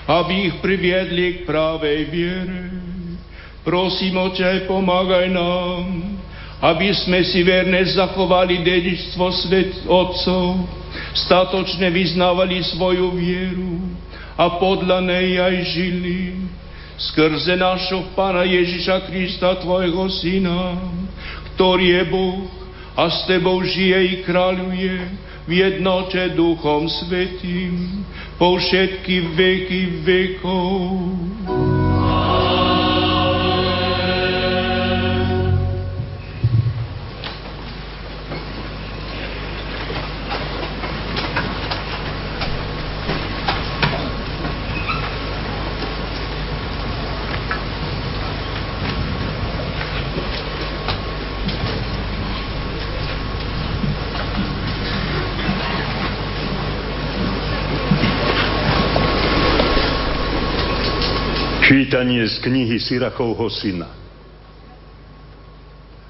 [0.06, 2.62] aby ich priviedli k právej viere.
[3.66, 5.88] Prosím, Oče, pomágaj nám,
[6.62, 10.70] aby sme si verne zachovali dedičstvo svet Otcov,
[11.26, 13.82] statočne vyznávali svoju vieru
[14.38, 16.20] a podľa nej aj žili.
[16.94, 20.78] Skrze našho Pána Ježiša Krista, Tvojho Syna,
[21.58, 22.53] ktorý je Boh
[22.94, 24.96] a s Tebou žije i kráľuje
[25.50, 28.06] v jednote Duchom Svetým
[28.38, 30.72] po všetky veky vekov.
[62.04, 63.88] Čítanie z knihy Sirachovho syna.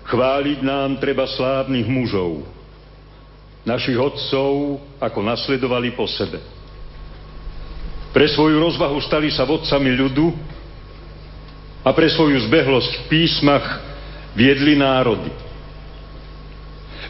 [0.09, 2.49] Chváliť nám treba slávnych mužov,
[3.61, 6.41] našich otcov, ako nasledovali po sebe.
[8.09, 10.33] Pre svoju rozvahu stali sa vodcami ľudu
[11.85, 13.85] a pre svoju zbehlosť v písmach
[14.33, 15.29] viedli národy.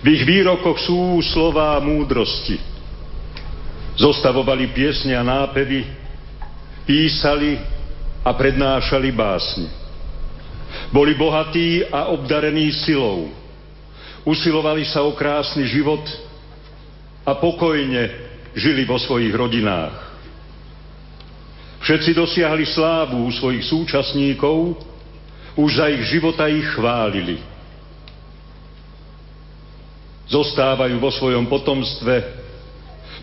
[0.04, 2.60] V ich výrokoch sú slová múdrosti.
[3.96, 5.88] Zostavovali piesne a nápevy,
[6.84, 7.72] písali
[8.24, 9.68] a prednášali básne.
[10.90, 13.30] Boli bohatí a obdarení silou.
[14.24, 16.02] Usilovali sa o krásny život
[17.28, 18.10] a pokojne
[18.56, 20.16] žili vo svojich rodinách.
[21.84, 24.80] Všetci dosiahli slávu u svojich súčasníkov,
[25.60, 27.44] už za ich života ich chválili.
[30.32, 32.24] Zostávajú vo svojom potomstve,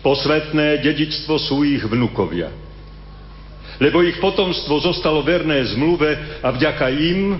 [0.05, 2.60] posvetné dedičstvo sú ich vnukovia
[3.81, 7.33] lebo ich potomstvo zostalo verné zmluve a vďaka im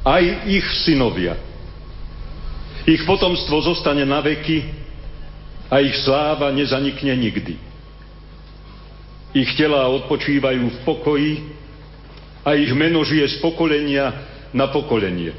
[0.00, 1.36] aj ich synovia.
[2.88, 4.64] Ich potomstvo zostane na veky
[5.68, 7.60] a ich sláva nezanikne nikdy.
[9.36, 11.32] Ich telá odpočívajú v pokoji
[12.40, 14.16] a ich meno žije z pokolenia
[14.56, 15.36] na pokolenie.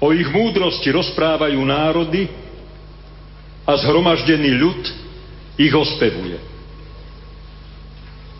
[0.00, 2.32] O ich múdrosti rozprávajú národy
[3.68, 4.82] a zhromaždený ľud
[5.60, 6.57] ich ospevuje.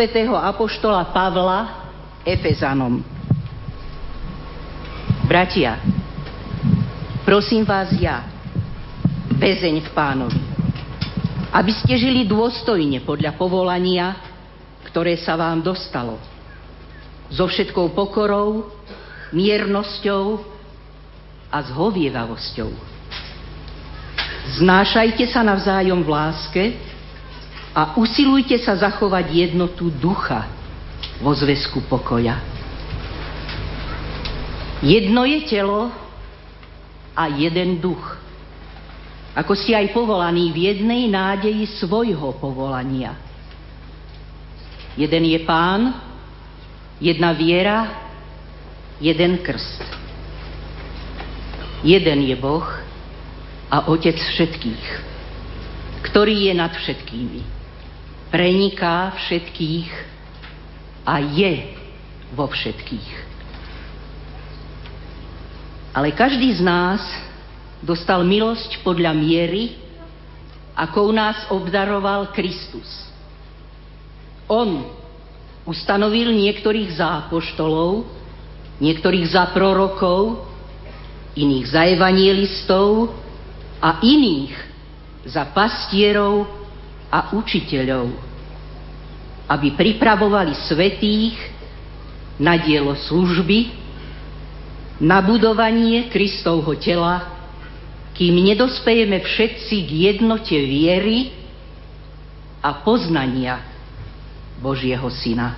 [0.00, 1.92] Svätého Apoštola Pavla
[2.24, 3.04] Efezanom.
[5.28, 5.76] Bratia,
[7.28, 8.24] prosím vás ja,
[9.36, 10.40] väzeň v pánovi,
[11.52, 14.16] aby ste žili dôstojne podľa povolania,
[14.88, 16.16] ktoré sa vám dostalo.
[17.28, 18.72] So všetkou pokorou,
[19.36, 20.40] miernosťou
[21.52, 22.72] a zhovievavosťou.
[24.64, 26.89] Znášajte sa navzájom v láske,
[27.80, 30.44] a usilujte sa zachovať jednotu ducha
[31.24, 32.36] vo zväzku pokoja.
[34.84, 35.88] Jedno je telo
[37.16, 38.20] a jeden duch.
[39.32, 43.16] Ako ste aj povolaní v jednej nádeji svojho povolania.
[45.00, 45.96] Jeden je pán,
[47.00, 47.88] jedna viera,
[49.00, 49.80] jeden krst.
[51.80, 52.68] Jeden je Boh
[53.72, 54.84] a Otec všetkých,
[56.12, 57.59] ktorý je nad všetkými
[58.30, 59.90] preniká všetkých
[61.04, 61.54] a je
[62.32, 63.10] vo všetkých.
[65.90, 67.02] Ale každý z nás
[67.82, 69.74] dostal milosť podľa miery,
[70.78, 72.86] ako u nás obdaroval Kristus.
[74.46, 74.86] On
[75.66, 78.06] ustanovil niektorých za apoštolov,
[78.78, 80.46] niektorých za prorokov,
[81.34, 83.10] iných za evangelistov
[83.82, 84.54] a iných
[85.26, 86.59] za pastierov
[87.10, 88.14] a učiteľov,
[89.50, 91.34] aby pripravovali svetých
[92.38, 93.82] na dielo služby,
[95.00, 97.40] na budovanie Kristovho tela,
[98.14, 101.32] kým nedospejeme všetci k jednote viery
[102.60, 103.64] a poznania
[104.60, 105.56] Božieho Syna.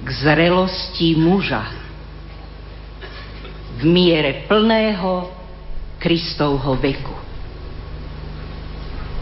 [0.00, 1.66] K zrelosti muža
[3.76, 5.34] v miere plného
[5.98, 7.29] Kristovho veku.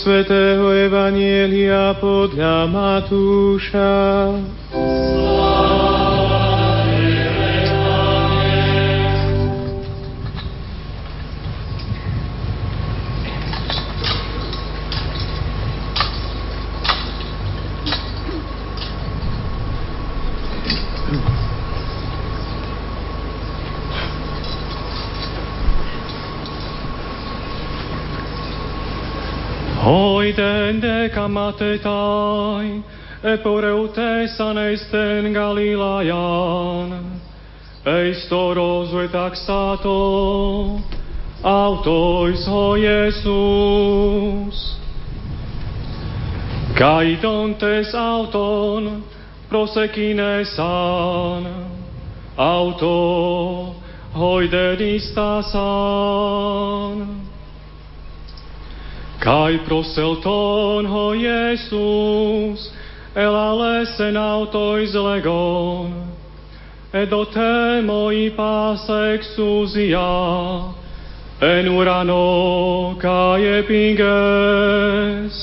[0.00, 0.39] Čítanie
[31.60, 32.82] matetai,
[33.22, 37.04] eporeutessan eisten Galilajan,
[37.84, 40.80] eistoros vetaxato,
[41.42, 44.76] autois ho Jesus.
[46.78, 49.04] Caidontes auton
[49.48, 51.46] prosekinesan,
[52.36, 53.76] auto
[54.14, 56.39] hoidenistasan.
[59.30, 62.66] Kai proselton ho Jesus,
[63.14, 65.92] elale senautois legon,
[66.92, 68.82] edote moi pas
[69.14, 70.02] exousia,
[71.40, 75.36] en urano kai epinges.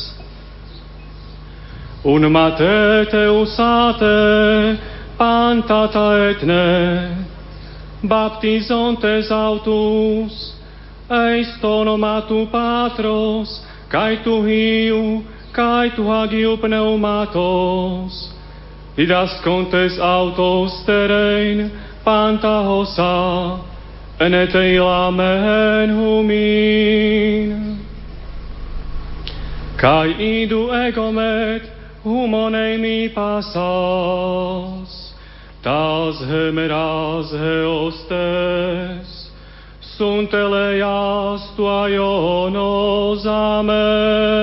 [2.03, 4.77] Un matete usate,
[5.17, 7.23] pantata etne,
[8.03, 10.51] baptizontes autus,
[11.07, 15.23] eis tonomatu patros, kai tu hiu,
[15.53, 18.33] kai tu hagiu pneumatos,
[18.97, 21.71] idas contes autos terein,
[22.03, 23.59] panta hosa,
[24.19, 27.77] enete ilamen humin.
[29.77, 31.63] Kai idu egomet,
[32.03, 34.89] humonei mi pasas,
[35.61, 39.16] tas hemeras heostes,
[39.97, 43.25] sunt eleas tua ionos.
[43.25, 44.37] Amen.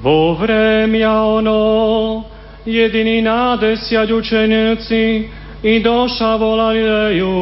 [0.00, 2.24] Vo vremia ono,
[2.64, 5.04] jediný nádesiať učeníci
[5.60, 6.86] i doša volali
[7.20, 7.36] ju.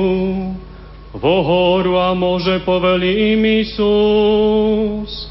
[1.16, 5.31] Vo horu a môže poveli im Isus.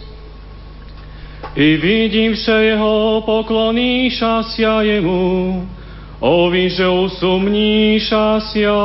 [1.56, 5.64] I vidívše jeho pokloníša sia jemu,
[6.22, 8.84] ovi, že usumníša sia.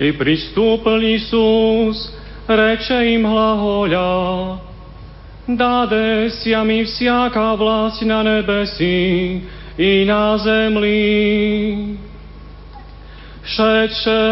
[0.00, 2.08] I pristúpil Isus,
[2.48, 4.12] reče im hlahoľa,
[5.44, 9.38] dade sia mi vsiaká vlast na nebesi
[9.76, 11.04] i na zemli.
[13.44, 14.22] Všetše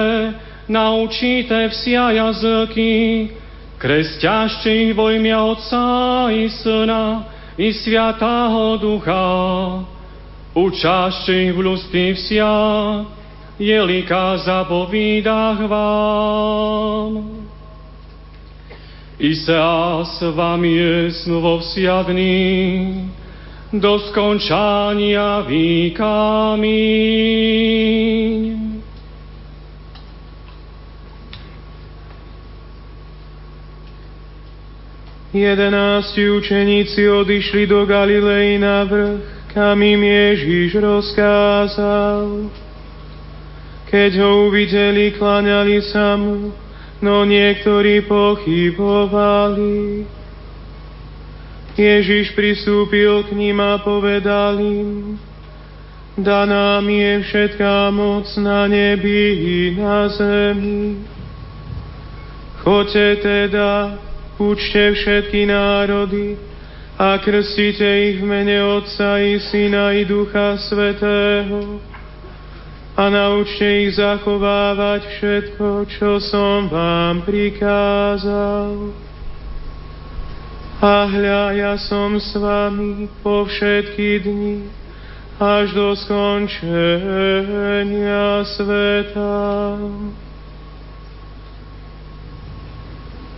[0.73, 3.29] naučíte vsia jazyky,
[3.77, 5.13] kresťašte ich vo
[5.53, 9.98] Otca i Syna i Sviatáho Ducha.
[10.59, 12.51] Učašte ich v ľustí vsia,
[13.63, 17.23] jelika zapovídach vám.
[19.23, 22.35] Isea s vami jest novovsiadný
[23.71, 26.83] do skončania víkami.
[35.31, 42.47] Jedenácti učeníci odišli do Galilei na vrch, kam im Ježíš rozkázal.
[43.91, 46.55] Keď ho uvideli, klaňali sa mu,
[47.03, 50.07] no niektorí pochybovali.
[51.75, 55.19] Ježiš pristúpil k ním a povedal im,
[56.15, 61.03] daná mi je všetká moc na nebi i na zemi.
[62.63, 63.99] Choďte teda,
[64.39, 66.48] učte všetky národy
[66.99, 71.79] a krstite ich v mene Otca i Syna i Ducha Svetého
[72.99, 78.91] a naučte ich zachovávať všetko, čo som vám prikázal.
[80.83, 84.67] A hľa, ja som s vami po všetky dni,
[85.39, 86.67] až do skončenia
[88.43, 89.79] sveta.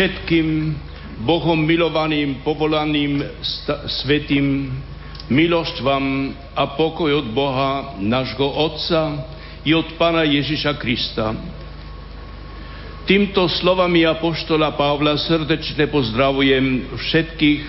[0.00, 0.72] Všetkým
[1.28, 3.20] Bohom milovaným, povolaným
[4.00, 4.72] svetým,
[5.28, 9.28] milosť vám a pokoj od Boha, nášho Otca
[9.60, 11.36] i od Pána Ježiša Krista.
[13.04, 17.64] Týmto slovami apoštola Pavla srdečne pozdravujem všetkých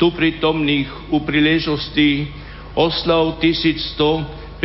[0.00, 2.32] tu prítomných u príležosti
[2.72, 4.64] oslav 1150.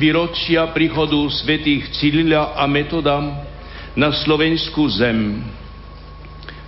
[0.00, 3.49] výročia príchodu svetých Cyrila a Metoda,
[3.98, 5.42] na slovenskú zem.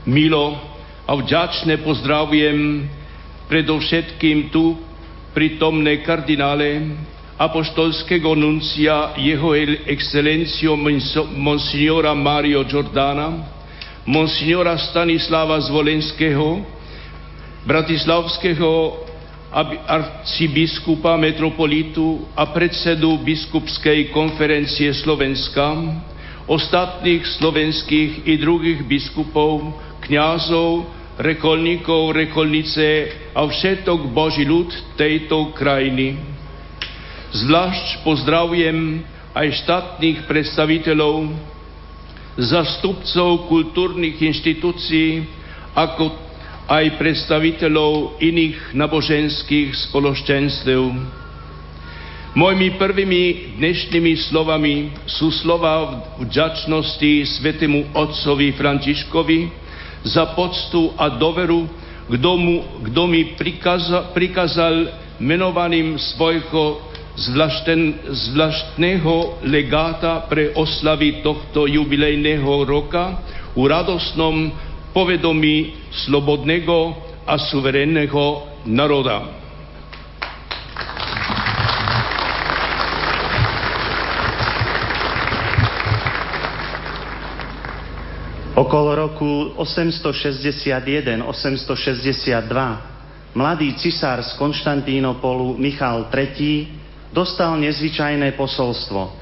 [0.03, 0.59] Milo
[1.07, 2.89] a vďačne pozdravujem
[3.47, 4.79] predovšetkým tu
[5.31, 6.99] prítomné kardinále
[7.39, 9.55] apoštolského nuncia jeho
[9.87, 10.75] excelenciu
[11.35, 13.47] monsignora Mario Giordana,
[14.07, 16.63] monsignora Stanislava Zvolenského,
[17.67, 18.99] bratislavského
[19.87, 25.77] arcibiskupa metropolitu a predsedu biskupskej konferencie Slovenska,
[26.51, 30.91] ostatných slovenských i druhých biskupov, kňazov,
[31.21, 32.87] rekolníkov, rekolnice
[33.37, 36.19] a všetok Boží ľud tejto krajiny.
[37.33, 41.33] Zvlášť pozdravujem aj štátnych predstaviteľov,
[42.37, 45.25] zastupcov kultúrnych inštitúcií,
[45.73, 46.13] ako
[46.69, 50.81] aj predstaviteľov iných naboženských spoločenstv.
[52.33, 59.53] Mojimi prvými dnešnými slovami sú slova vďačnosti svetému otcovi Františkovi
[60.09, 61.69] za poctu a doveru,
[62.09, 62.57] kto, mu,
[62.89, 64.75] kto mi prikázal, prikázal
[65.21, 66.81] menovaným svojho
[67.13, 73.21] zvláštneho zvláštneho legáta pre oslavy tohto jubilejného roka
[73.53, 74.49] u radosnom
[74.97, 75.77] povedomí
[76.09, 76.97] slobodného
[77.29, 79.42] a suverénneho národa.
[88.63, 91.27] Okolo roku 861-862
[93.35, 96.71] mladý cisár z Konštantínopolu Michal III
[97.11, 99.19] dostal nezvyčajné posolstvo.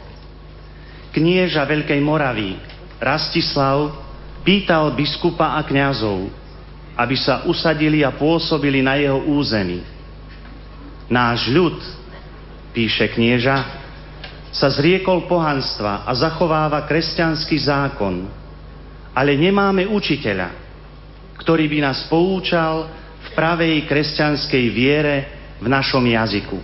[1.17, 2.53] Knieža Veľkej Moravy
[3.01, 3.97] Rastislav
[4.45, 6.29] pýtal biskupa a kňazov,
[7.01, 9.81] aby sa usadili a pôsobili na jeho území.
[11.09, 11.81] Náš ľud,
[12.77, 13.57] píše knieža,
[14.53, 18.40] sa zriekol pohanstva a zachováva kresťanský zákon,
[19.15, 20.55] ale nemáme učiteľa,
[21.41, 22.87] ktorý by nás poučal
[23.21, 25.17] v pravej kresťanskej viere
[25.61, 26.59] v našom jazyku.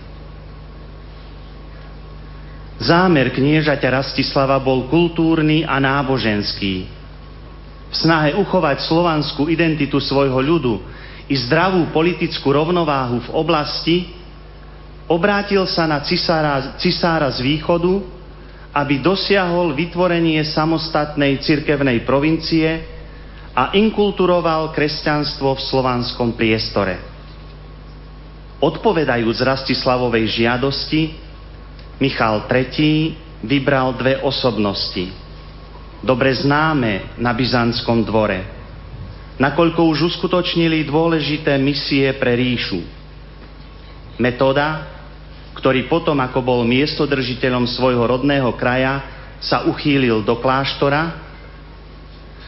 [2.77, 6.85] Zámer kniežaťa Rastislava bol kultúrny a náboženský.
[7.89, 10.75] V snahe uchovať slovanskú identitu svojho ľudu
[11.25, 13.97] i zdravú politickú rovnováhu v oblasti,
[15.09, 18.16] obrátil sa na cisára, cisára z východu,
[18.77, 22.85] aby dosiahol vytvorenie samostatnej cirkevnej provincie
[23.57, 27.01] a inkulturoval kresťanstvo v slovanskom priestore.
[28.61, 31.17] Odpovedajúc Rastislavovej žiadosti,
[31.97, 33.17] Michal III.
[33.41, 35.09] vybral dve osobnosti,
[36.05, 38.45] dobre známe na Byzantskom dvore,
[39.41, 42.85] nakoľko už uskutočnili dôležité misie pre ríšu.
[44.21, 44.96] Metóda,
[45.57, 49.01] ktorý potom, ako bol miestodržiteľom svojho rodného kraja,
[49.41, 51.17] sa uchýlil do kláštora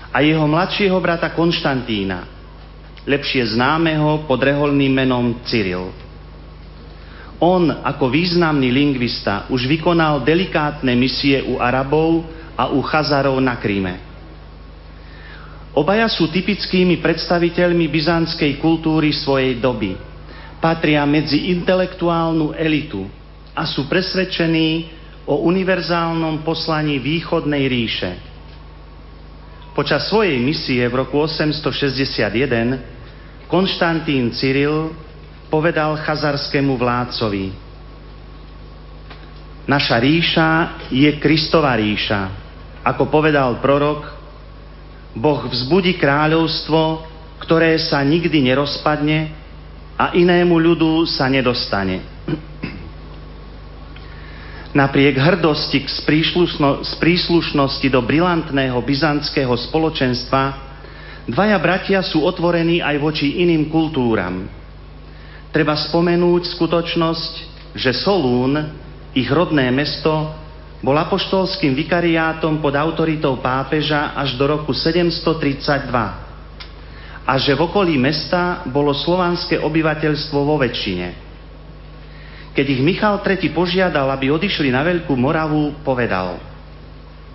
[0.10, 2.26] a jeho mladšieho brata Konštantína,
[3.10, 5.89] lepšie známeho pod reholným menom Cyril.
[7.39, 13.95] On ako významný lingvista už vykonal delikátne misie u Arabov a u Chazarov na Kríme.
[15.72, 20.09] Obaja sú typickými predstaviteľmi byzantskej kultúry svojej doby.
[20.60, 23.07] Patria medzi intelektuálnu elitu
[23.55, 24.91] a sú presvedčení
[25.24, 28.20] o univerzálnom poslaní východnej ríše.
[29.72, 34.91] Počas svojej misie v roku 861 Konštantín Cyril
[35.47, 37.55] povedal chazarskému vládcovi,
[39.66, 40.47] naša ríša
[40.91, 42.36] je Kristova ríša.
[42.84, 44.12] Ako povedal prorok,
[45.16, 47.07] Boh vzbudí kráľovstvo,
[47.41, 49.39] ktoré sa nikdy nerozpadne
[50.00, 52.00] a inému ľudu sa nedostane.
[54.72, 56.00] Napriek hrdosti z,
[56.88, 60.72] z príslušnosti do brilantného byzantského spoločenstva,
[61.28, 64.45] dvaja bratia sú otvorení aj voči iným kultúram–
[65.50, 67.34] treba spomenúť skutočnosť,
[67.74, 68.54] že Solún,
[69.18, 70.34] ich rodné mesto,
[70.80, 76.28] bol apoštolským vikariátom pod autoritou pápeža až do roku 732
[77.30, 81.30] a že v okolí mesta bolo slovanské obyvateľstvo vo väčšine.
[82.57, 86.41] Keď ich Michal III požiadal, aby odišli na Veľkú Moravu, povedal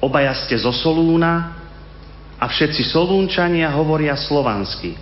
[0.02, 1.54] Obaja ste zo Solúna
[2.42, 4.98] a všetci Solúnčania hovoria slovansky.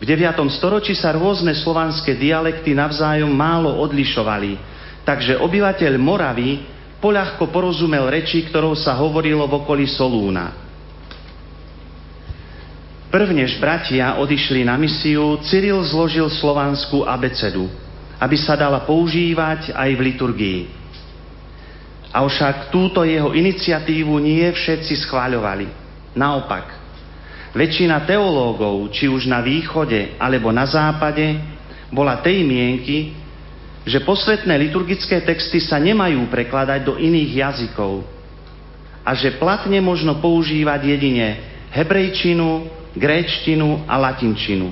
[0.00, 0.42] V 9.
[0.50, 4.58] storočí sa rôzne slovanské dialekty navzájom málo odlišovali,
[5.06, 6.66] takže obyvateľ Moravy
[6.98, 10.69] poľahko porozumel reči, ktorou sa hovorilo v okolí Solúna.
[13.10, 17.66] Prvnež bratia odišli na misiu, Cyril zložil slovanskú abecedu,
[18.22, 20.60] aby sa dala používať aj v liturgii.
[22.14, 25.66] Avšak túto jeho iniciatívu nie všetci schváľovali.
[26.14, 26.80] Naopak,
[27.50, 31.34] Väčšina teológov, či už na východe alebo na západe,
[31.90, 33.10] bola tej mienky,
[33.82, 38.06] že posvetné liturgické texty sa nemajú prekladať do iných jazykov
[39.02, 41.42] a že platne možno používať jedine
[41.74, 44.70] hebrejčinu, gréčtinu a latinčinu.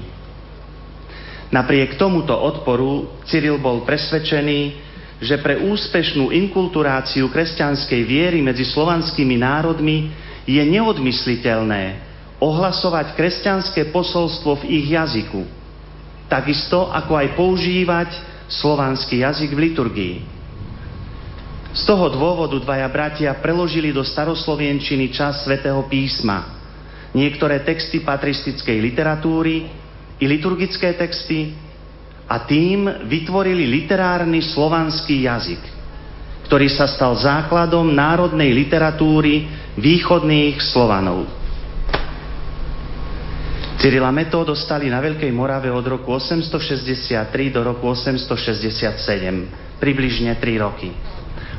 [1.48, 4.60] Napriek tomuto odporu Cyril bol presvedčený,
[5.18, 10.12] že pre úspešnú inkulturáciu kresťanskej viery medzi slovanskými národmi
[10.46, 12.06] je neodmysliteľné,
[12.38, 15.42] ohlasovať kresťanské posolstvo v ich jazyku,
[16.30, 18.10] takisto ako aj používať
[18.46, 20.16] slovanský jazyk v liturgii.
[21.74, 26.57] Z toho dôvodu dvaja bratia preložili do staroslovienčiny čas svätého písma,
[27.16, 29.68] niektoré texty patristickej literatúry
[30.18, 31.54] i liturgické texty
[32.28, 35.62] a tým vytvorili literárny slovanský jazyk,
[36.44, 39.48] ktorý sa stal základom národnej literatúry
[39.80, 41.24] východných Slovanov.
[43.78, 50.90] Cyrila Metod dostali na Veľkej Morave od roku 863 do roku 867, približne 3 roky.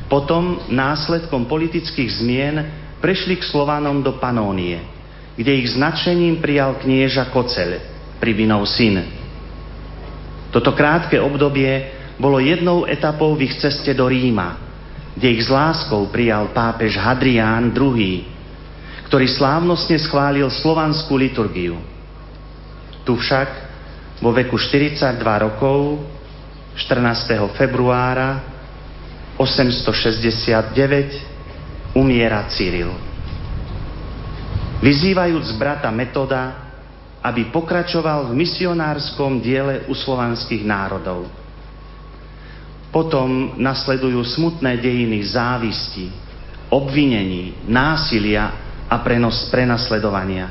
[0.04, 2.56] Potom, následkom politických zmien,
[3.00, 4.99] prešli k Slovanom do Panónie,
[5.40, 7.80] kde ich značením prijal knieža Koceľ,
[8.20, 9.08] Pribinov syn.
[10.52, 14.60] Toto krátke obdobie bolo jednou etapou v ich ceste do Ríma,
[15.16, 18.28] kde ich s láskou prijal pápež Hadrián II,
[19.08, 21.80] ktorý slávnostne schválil slovanskú liturgiu.
[23.08, 23.48] Tu však
[24.20, 26.04] vo veku 42 rokov
[26.76, 27.56] 14.
[27.56, 28.44] februára
[29.40, 33.09] 869 umiera Cyril.
[34.80, 36.72] Vyzývajúc brata Metoda,
[37.20, 41.28] aby pokračoval v misionárskom diele slovanských národov.
[42.88, 46.08] Potom nasledujú smutné dejiny závisti,
[46.72, 48.56] obvinení, násilia
[48.88, 50.48] a prenos prenasledovania.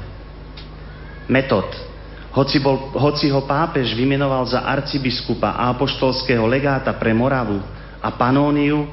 [1.25, 1.89] Metod
[2.29, 7.57] hoci, bol, hoci ho pápež vymenoval za arcibiskupa a apoštolského legáta pre Moravu
[7.97, 8.85] a Panóniu,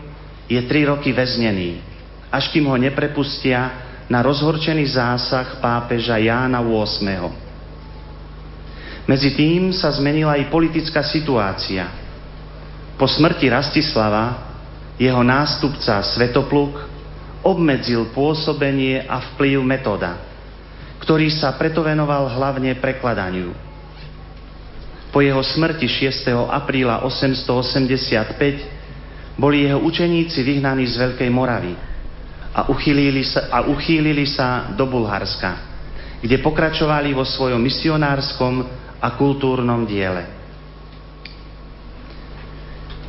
[0.49, 1.79] je tri roky väznený,
[2.33, 7.31] až kým ho neprepustia na rozhorčený zásah pápeža Jána VIII.
[9.07, 11.87] Medzi tým sa zmenila aj politická situácia.
[12.99, 14.51] Po smrti Rastislava
[14.99, 16.75] jeho nástupca Svetopluk
[17.47, 20.19] obmedzil pôsobenie a vplyv metoda–
[21.07, 23.55] ktorý sa preto venoval hlavne prekladaniu.
[25.15, 26.51] Po jeho smrti 6.
[26.51, 31.79] apríla 885 boli jeho učeníci vyhnaní z Veľkej Moravy
[32.57, 35.61] a uchýlili sa, a uchýlili sa do Bulharska,
[36.25, 38.65] kde pokračovali vo svojom misionárskom
[38.97, 40.25] a kultúrnom diele.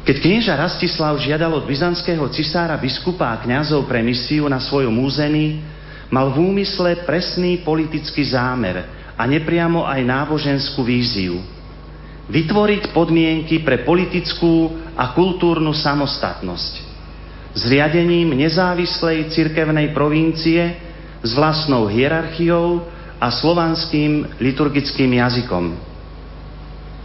[0.04, 5.64] Keď knieža Rastislav žiadal od byzantského cisára biskupa a kňazov pre misiu na svojom území,
[6.08, 8.88] mal v úmysle presný politický zámer
[9.20, 11.44] a nepriamo aj náboženskú víziu.
[12.28, 16.87] Vytvoriť podmienky pre politickú a kultúrnu samostatnosť.
[17.56, 20.76] Zriadením nezávislej cirkevnej provincie
[21.24, 22.84] s vlastnou hierarchiou
[23.18, 25.74] a slovanským liturgickým jazykom.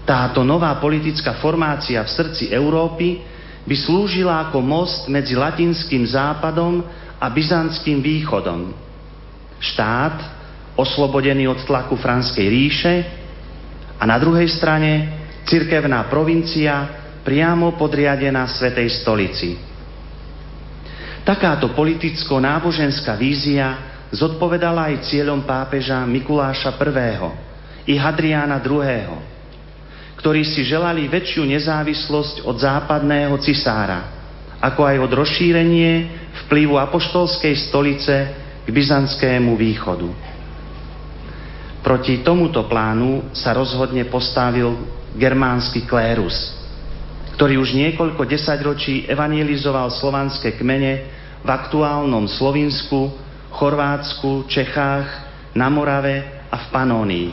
[0.03, 3.23] Táto nová politická formácia v srdci Európy
[3.63, 6.83] by slúžila ako most medzi latinským západom
[7.23, 8.83] a byzantským východom
[9.63, 10.17] štát
[10.75, 12.95] oslobodený od tlaku Franskej ríše
[13.95, 16.91] a na druhej strane cirkevná provincia
[17.23, 19.72] priamo podriadená Svetej stolici.
[21.23, 23.79] Takáto politicko-náboženská vízia
[24.11, 27.31] zodpovedala aj cieľom pápeža Mikuláša I.
[27.87, 29.23] i Hadriána II.,
[30.19, 34.11] ktorí si želali väčšiu nezávislosť od západného cisára,
[34.59, 35.93] ako aj od rozšírenie
[36.47, 38.15] vplyvu apoštolskej stolice
[38.63, 40.11] k byzantskému východu.
[41.83, 44.75] Proti tomuto plánu sa rozhodne postavil
[45.19, 46.62] germánsky klérus,
[47.37, 50.93] ktorý už niekoľko desaťročí evangelizoval slovanské kmene
[51.43, 53.11] v aktuálnom Slovinsku,
[53.53, 55.07] Chorvátsku, Čechách,
[55.53, 57.29] na Morave a v Panónii.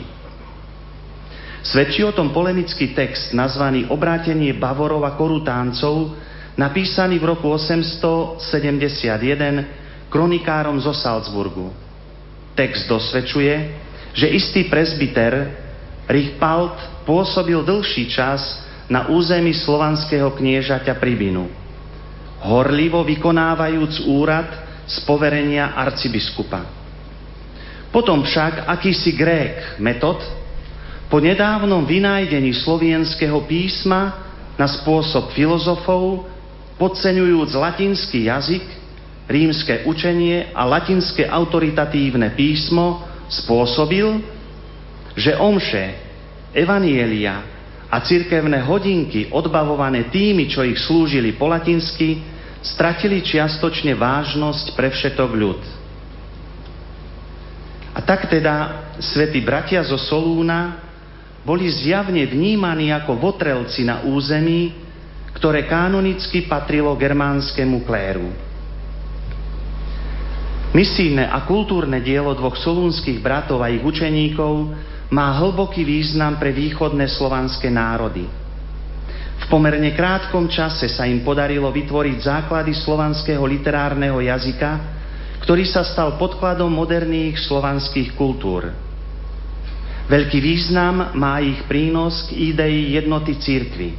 [1.60, 6.16] Svedčí o tom polemický text nazvaný Obrátenie Bavorov a Korutáncov,
[6.56, 11.68] napísaný v roku 871 kronikárom zo Salzburgu.
[12.56, 13.54] Text dosvedčuje,
[14.16, 15.54] že istý prezbiter
[16.10, 18.42] Richpalt pôsobil dlhší čas
[18.90, 21.46] na území slovanského kniežaťa Pribinu,
[22.42, 24.50] horlivo vykonávajúc úrad
[24.90, 26.66] z poverenia arcibiskupa.
[27.94, 30.18] Potom však akýsi Grék Metod
[31.06, 34.26] po nedávnom vynájdení slovenského písma
[34.58, 36.26] na spôsob filozofov,
[36.78, 38.62] podceňujúc latinský jazyk,
[39.30, 44.18] rímske učenie a latinské autoritatívne písmo spôsobil,
[45.14, 45.94] že omše,
[46.54, 47.59] evanielia
[47.90, 52.22] a cirkevné hodinky odbavované tými, čo ich slúžili po latinsky,
[52.62, 55.60] stratili čiastočne vážnosť pre všetok ľud.
[57.90, 60.78] A tak teda svätí bratia zo Solúna
[61.42, 64.70] boli zjavne vnímaní ako votrelci na území,
[65.34, 68.30] ktoré kanonicky patrilo germánskemu kléru.
[70.70, 74.70] Misijné a kultúrne dielo dvoch solúnskych bratov a ich učeníkov
[75.10, 78.30] má hlboký význam pre východné slovanské národy.
[79.40, 84.70] V pomerne krátkom čase sa im podarilo vytvoriť základy slovanského literárneho jazyka,
[85.42, 88.70] ktorý sa stal podkladom moderných slovanských kultúr.
[90.06, 93.94] Veľký význam má ich prínos k idei jednoty církvy.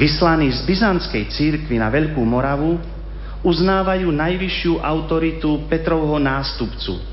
[0.00, 2.80] Vyslaní z byzantskej církvy na Veľkú Moravu
[3.44, 7.09] uznávajú najvyššiu autoritu Petrovho nástupcu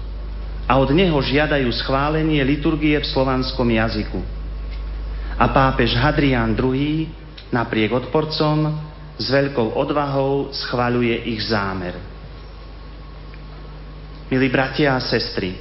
[0.67, 4.19] a od neho žiadajú schválenie liturgie v slovanskom jazyku.
[5.39, 7.07] A pápež Hadrián II,
[7.55, 8.75] napriek odporcom,
[9.15, 11.95] s veľkou odvahou schvaľuje ich zámer.
[14.27, 15.55] Milí bratia a sestry,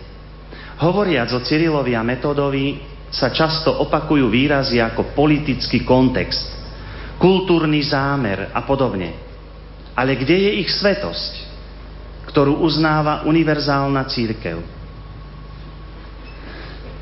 [0.82, 2.82] hovoriac o Cyrilovi a Metodovi
[3.14, 6.50] sa často opakujú výrazy ako politický kontext,
[7.22, 9.14] kultúrny zámer a podobne.
[9.94, 11.32] Ale kde je ich svetosť,
[12.28, 14.75] ktorú uznáva univerzálna církev?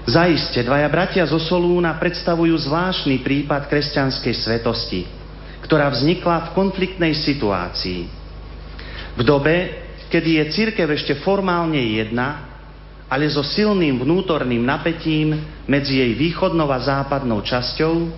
[0.04, 5.08] Zaiste, dvaja bratia zo Solúna predstavujú zvláštny prípad kresťanskej svetosti,
[5.64, 8.04] ktorá vznikla v konfliktnej situácii.
[9.16, 9.80] V dobe,
[10.12, 12.52] kedy je církev ešte formálne jedna,
[13.08, 18.12] ale so silným vnútorným napätím medzi jej východnou a západnou časťou,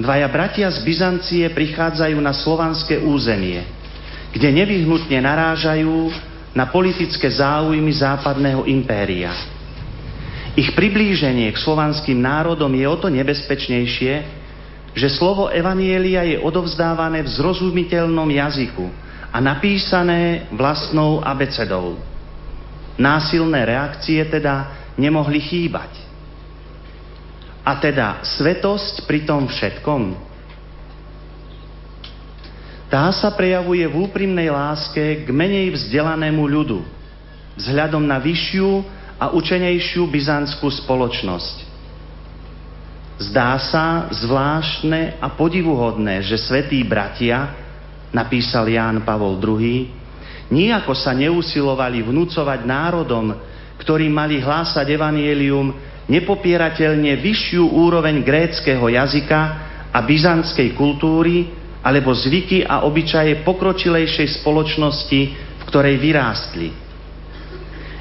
[0.00, 3.60] dvaja bratia z Byzancie prichádzajú na slovanské územie,
[4.32, 6.16] kde nevyhnutne narážajú
[6.56, 9.57] na politické záujmy západného impéria.
[10.58, 14.14] Ich priblíženie k slovanským národom je o to nebezpečnejšie,
[14.98, 18.90] že slovo Evanielia je odovzdávané v zrozumiteľnom jazyku,
[19.28, 22.00] a napísané vlastnou abecedou.
[22.98, 25.92] Násilné reakcie teda nemohli chýbať.
[27.62, 30.16] A teda svetosť pri tom všetkom.
[32.88, 36.80] Tá sa prejavuje v úprimnej láske k menej vzdelanému ľudu,
[37.60, 38.80] vzhľadom na vyššiu
[39.18, 41.56] a učenejšiu byzantskú spoločnosť.
[43.18, 47.50] Zdá sa zvláštne a podivuhodné, že svetí bratia
[48.14, 49.90] napísal Ján Pavol II,
[50.54, 53.34] nijako sa neusilovali vnúcovať národom,
[53.82, 55.74] ktorí mali hlásať evanielium
[56.08, 59.40] nepopierateľne vyššiu úroveň gréckého jazyka
[59.92, 66.87] a byzantskej kultúry alebo zvyky a obyčaje pokročilejšej spoločnosti, v ktorej vyrástli.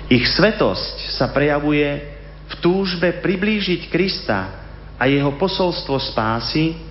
[0.07, 2.15] Ich svetosť sa prejavuje
[2.47, 4.63] v túžbe priblížiť Krista
[4.95, 6.87] a jeho posolstvo spásy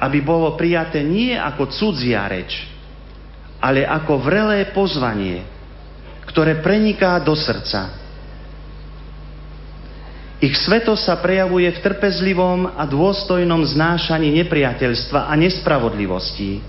[0.00, 2.64] aby bolo prijaté nie ako cudzia reč,
[3.60, 5.44] ale ako vrelé pozvanie,
[6.24, 8.00] ktoré preniká do srdca.
[10.40, 16.64] Ich svetosť sa prejavuje v trpezlivom a dôstojnom znášaní nepriateľstva a nespravodlivosti,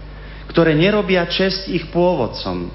[0.52, 2.68] ktoré nerobia česť ich pôvodcom.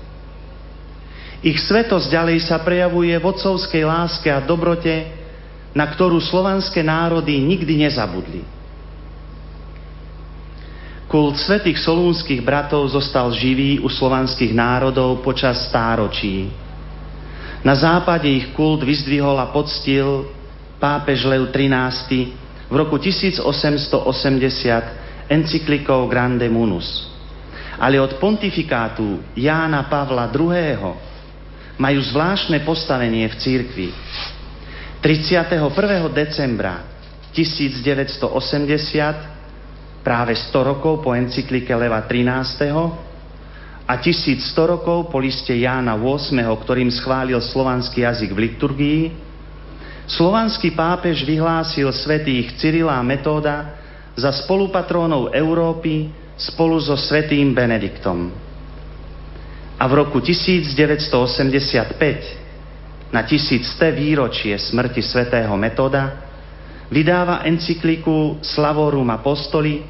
[1.45, 5.05] Ich svetosť ďalej sa prejavuje v otcovskej láske a dobrote,
[5.77, 8.57] na ktorú slovanské národy nikdy nezabudli.
[11.07, 16.51] Kult svetých solúnskych bratov zostal živý u slovanských národov počas stáročí.
[17.63, 20.27] Na západe ich kult vyzdvihol a poctil
[20.83, 22.35] pápež Lev XIII
[22.67, 24.03] v roku 1880
[25.31, 27.07] encyklikou Grande Munus.
[27.77, 30.97] Ale od pontifikátu Jána Pavla II.
[31.77, 33.93] Majú zvláštne postavenie v církvi.
[35.05, 35.61] 31.
[36.11, 36.83] decembra
[37.37, 38.33] 1980
[40.01, 42.65] práve 100 rokov po encyklike Leva 13.
[43.87, 46.33] a 1100 rokov po liste Jána 8.,
[46.65, 49.13] ktorým schválil slovanský jazyk v liturgii,
[50.09, 53.77] slovanský pápež vyhlásil svetých Cyrila a Metóda
[54.17, 56.09] za spolupatrónov Európy
[56.41, 58.46] spolu so svetým Benediktom.
[59.77, 66.17] A v roku 1985, na tisícté výročie smrti svätého Metóda,
[66.89, 69.85] vydáva encykliku Slavorum Apostoli,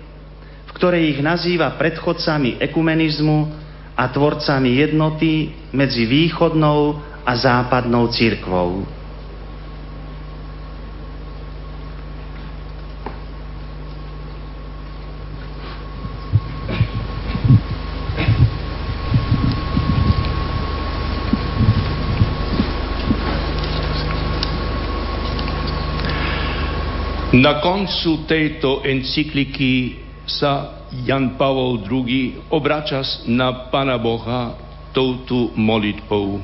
[0.74, 3.38] ktorej ich nazýva predchodcami ekumenizmu
[3.96, 8.95] a tvorcami jednoty medzi východnou a západnou církvou.
[27.36, 34.56] Na koncu tejto encykliky sa Jan Pavol II obrača na Pana Boha
[34.96, 36.40] touto molitbou.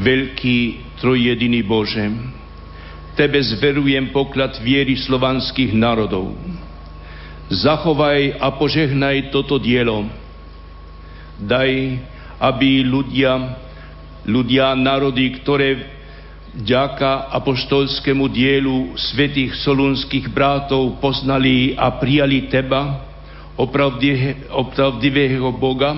[0.00, 0.58] Veľký
[0.96, 2.08] trojediný Bože,
[3.20, 6.32] Tebe zverujem poklad viery slovanských národov.
[7.52, 10.08] Zachovaj a požehnaj toto dielo.
[11.36, 12.00] Daj,
[12.40, 13.60] aby ľudia,
[14.24, 15.99] ľudia, národy, ktoré
[16.54, 23.06] vďaka apoštolskému dielu svetých solunských brátov poznali a prijali Teba,
[24.50, 25.94] opravdivého Boga,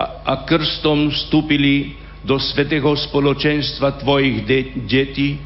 [0.00, 1.92] a, a krstom vstúpili
[2.24, 5.36] do svetého spoločenstva Tvojich de- detí,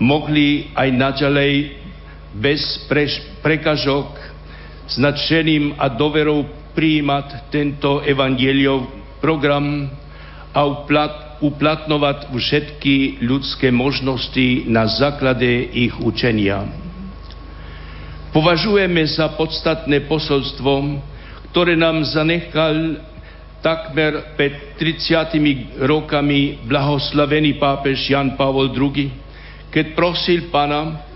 [0.00, 1.54] mohli aj naďalej
[2.34, 4.10] bez pre- prekažok
[4.90, 8.90] s nadšením a doverou prijímať tento evangeliov
[9.22, 9.86] program
[10.50, 16.68] a uplat- uplatnovať všetky ľudské možnosti na základe ich učenia.
[18.30, 21.00] Považujeme za podstatné posolstvo,
[21.50, 23.02] ktoré nám zanechal
[23.58, 29.10] takmer pred 30 rokami blahoslavený pápež Jan Pavol II,
[29.68, 31.10] keď prosil pána,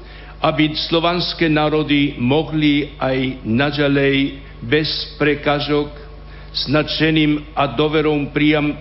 [0.44, 5.88] aby slovanské národy mohli aj naďalej bez prekažok
[6.52, 8.76] s nadšením a doverom prijam,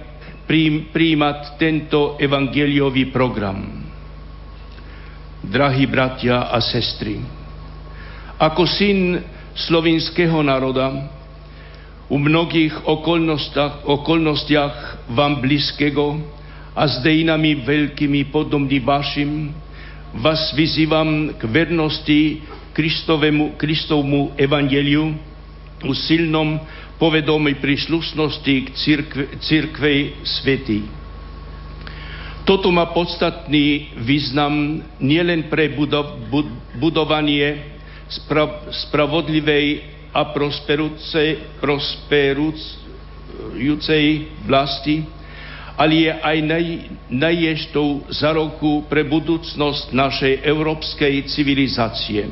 [0.91, 3.83] príjmať tento evangeliový program.
[5.43, 7.19] Drahí bratia a sestry,
[8.39, 9.19] ako syn
[9.53, 11.11] slovinského národa,
[12.07, 16.19] u mnogých okolnostiach, okolnostiach vám blízkego
[16.75, 19.51] a s dejinami veľkými podobný vašim,
[20.13, 22.21] vás vyzývam k vernosti
[22.73, 25.13] Kristovému, Kristovmu evangeliu,
[25.83, 26.57] u silnom
[27.03, 28.71] povedomí príslušnosti k
[29.43, 30.87] církvej svety.
[32.47, 36.15] Toto má podstatný význam nielen pre budov,
[36.79, 37.75] budovanie
[38.07, 39.83] sprav, spravodlivej
[40.15, 44.05] a prosperujúcej, prosperujúcej
[44.47, 45.03] vlasti,
[45.75, 52.31] ale je aj naj, naještou roku pre budúcnosť našej európskej civilizácie.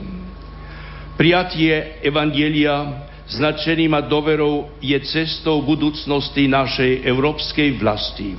[1.19, 8.35] Prijatie Evangelia značeným a doverou je cestou budúcnosti našej európskej vlasti.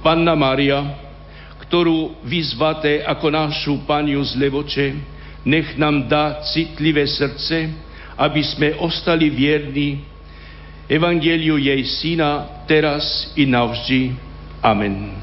[0.00, 0.96] Panna Mária,
[1.68, 4.86] ktorú vyzvate ako našu Paniu z Levoče,
[5.44, 7.70] nech nám dá citlivé srdce,
[8.16, 10.12] aby sme ostali vierni
[10.92, 14.12] Evangeliu jej syna teraz i navždy.
[14.60, 15.16] Amen.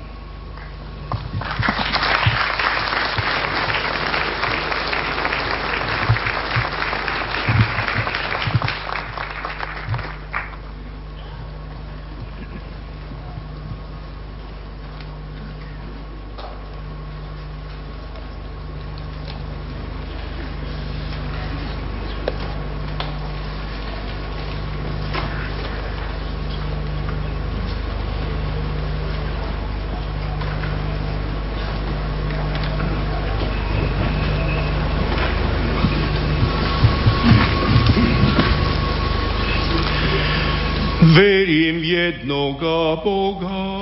[41.90, 43.79] Verím v jednoga Boga,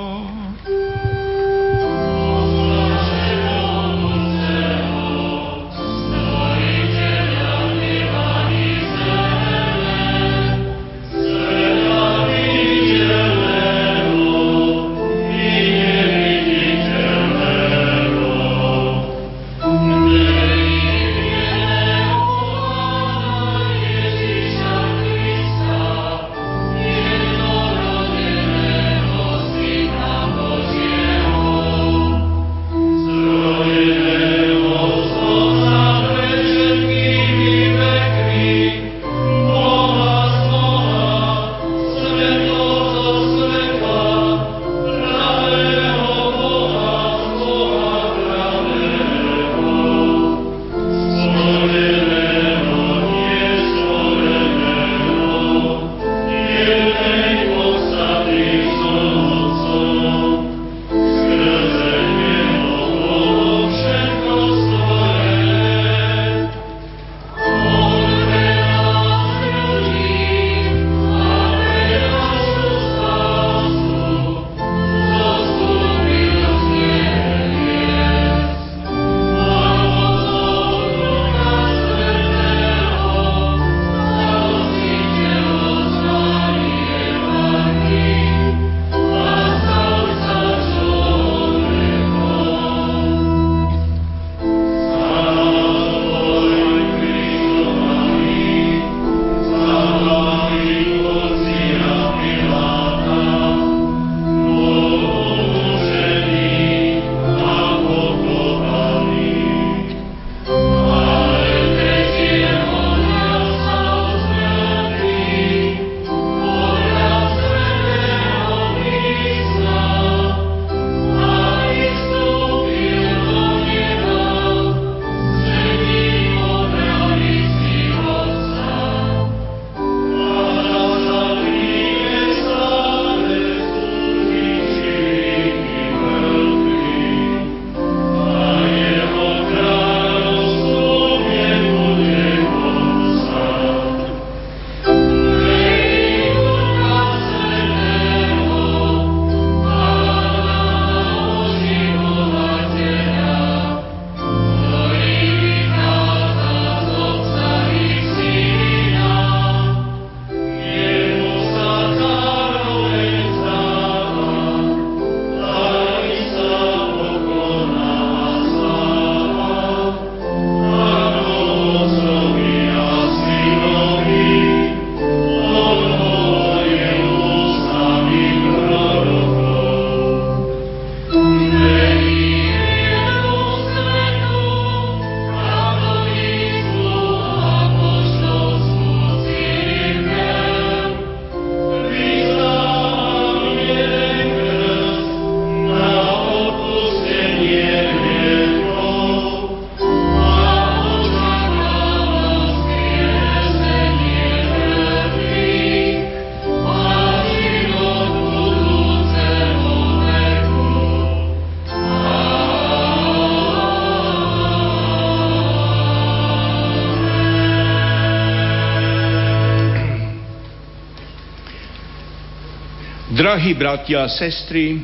[223.28, 224.80] Drahí bratia a sestry,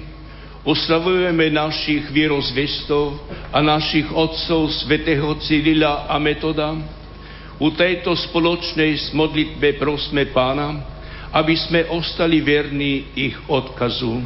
[0.69, 3.17] oslavujeme našich vierozvestov
[3.49, 6.77] a našich otcov svätého Cyrila a Metoda.
[7.57, 10.77] U tejto spoločnej modlitbe prosme Pána,
[11.33, 14.21] aby sme ostali verní ich odkazu.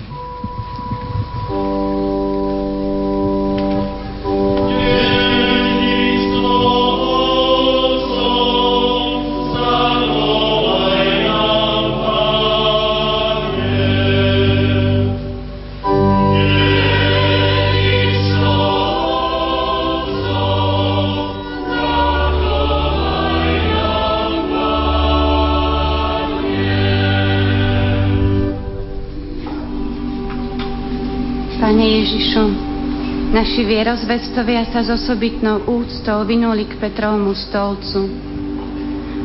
[33.69, 38.09] Vierozvestovia sa s osobitnou úctou vynuli k Petrovmu stolcu.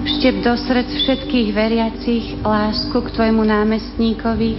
[0.04, 4.52] Vštep do srdc všetkých veriacich lásku k tvojmu námestníkovi,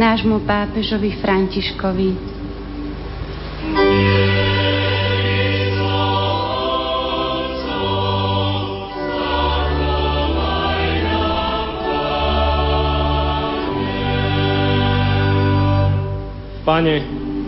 [0.00, 2.10] nášmu pápežovi Františkovi.
[16.64, 16.96] Pane,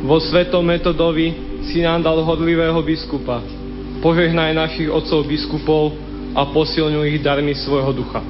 [0.04, 3.44] vo svetom metodovi si nám dal hodlivého biskupa.
[4.00, 5.92] Požehnaj našich otcov biskupov
[6.32, 8.24] a posilňuj ich darmi svojho ducha.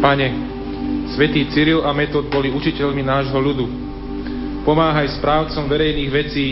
[0.00, 0.32] Pane,
[1.12, 3.90] svätý Cyril a Metod boli učiteľmi nášho ľudu
[4.60, 6.46] Pomáhaj správcom verejných vecí,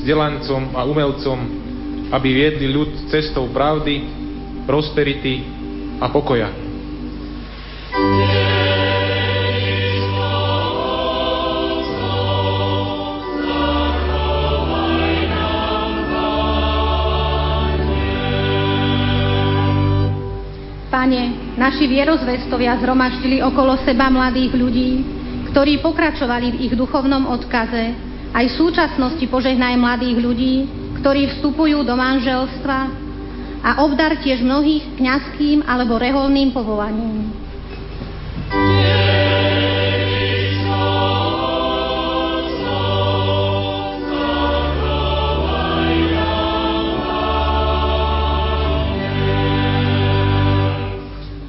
[0.00, 1.38] vzdelancom a umelcom,
[2.08, 4.00] aby viedli ľud cestou pravdy,
[4.64, 5.44] prosperity
[6.00, 6.48] a pokoja.
[20.90, 25.19] Pane, naši vierozvestovia zhromaždili okolo seba mladých ľudí,
[25.50, 27.94] ktorí pokračovali v ich duchovnom odkaze,
[28.30, 30.54] aj v súčasnosti požehnaj mladých ľudí,
[31.02, 32.78] ktorí vstupujú do manželstva
[33.66, 37.34] a obdar tiež mnohých kňazským alebo reholným povolaním.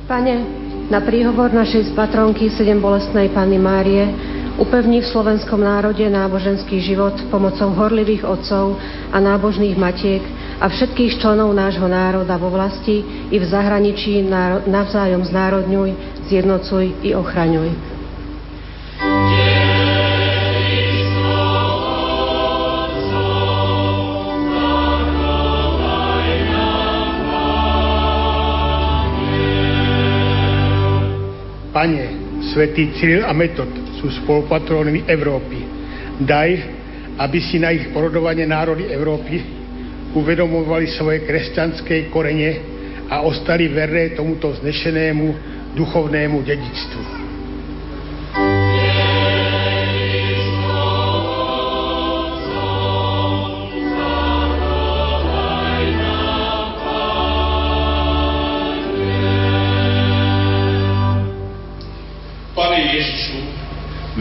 [0.09, 0.60] Pane,
[0.91, 4.11] na príhovor našej spatronky sedem bolestnej Panny Márie
[4.59, 8.75] upevní v slovenskom národe náboženský život pomocou horlivých otcov
[9.07, 10.19] a nábožných matiek
[10.59, 14.19] a všetkých členov nášho národa vo vlasti i v zahraničí
[14.67, 15.95] navzájom znárodňuj,
[16.27, 17.90] zjednocuj i ochraňuj.
[32.51, 35.63] Svätý Cyril a Metod sú spolupatrónmi Európy.
[36.19, 36.49] Daj,
[37.15, 39.39] aby si na ich porodovanie národy Európy
[40.11, 42.59] uvedomovali svoje kresťanské korene
[43.07, 45.27] a ostali verné tomuto znešenému
[45.75, 47.20] duchovnému dedičstvu.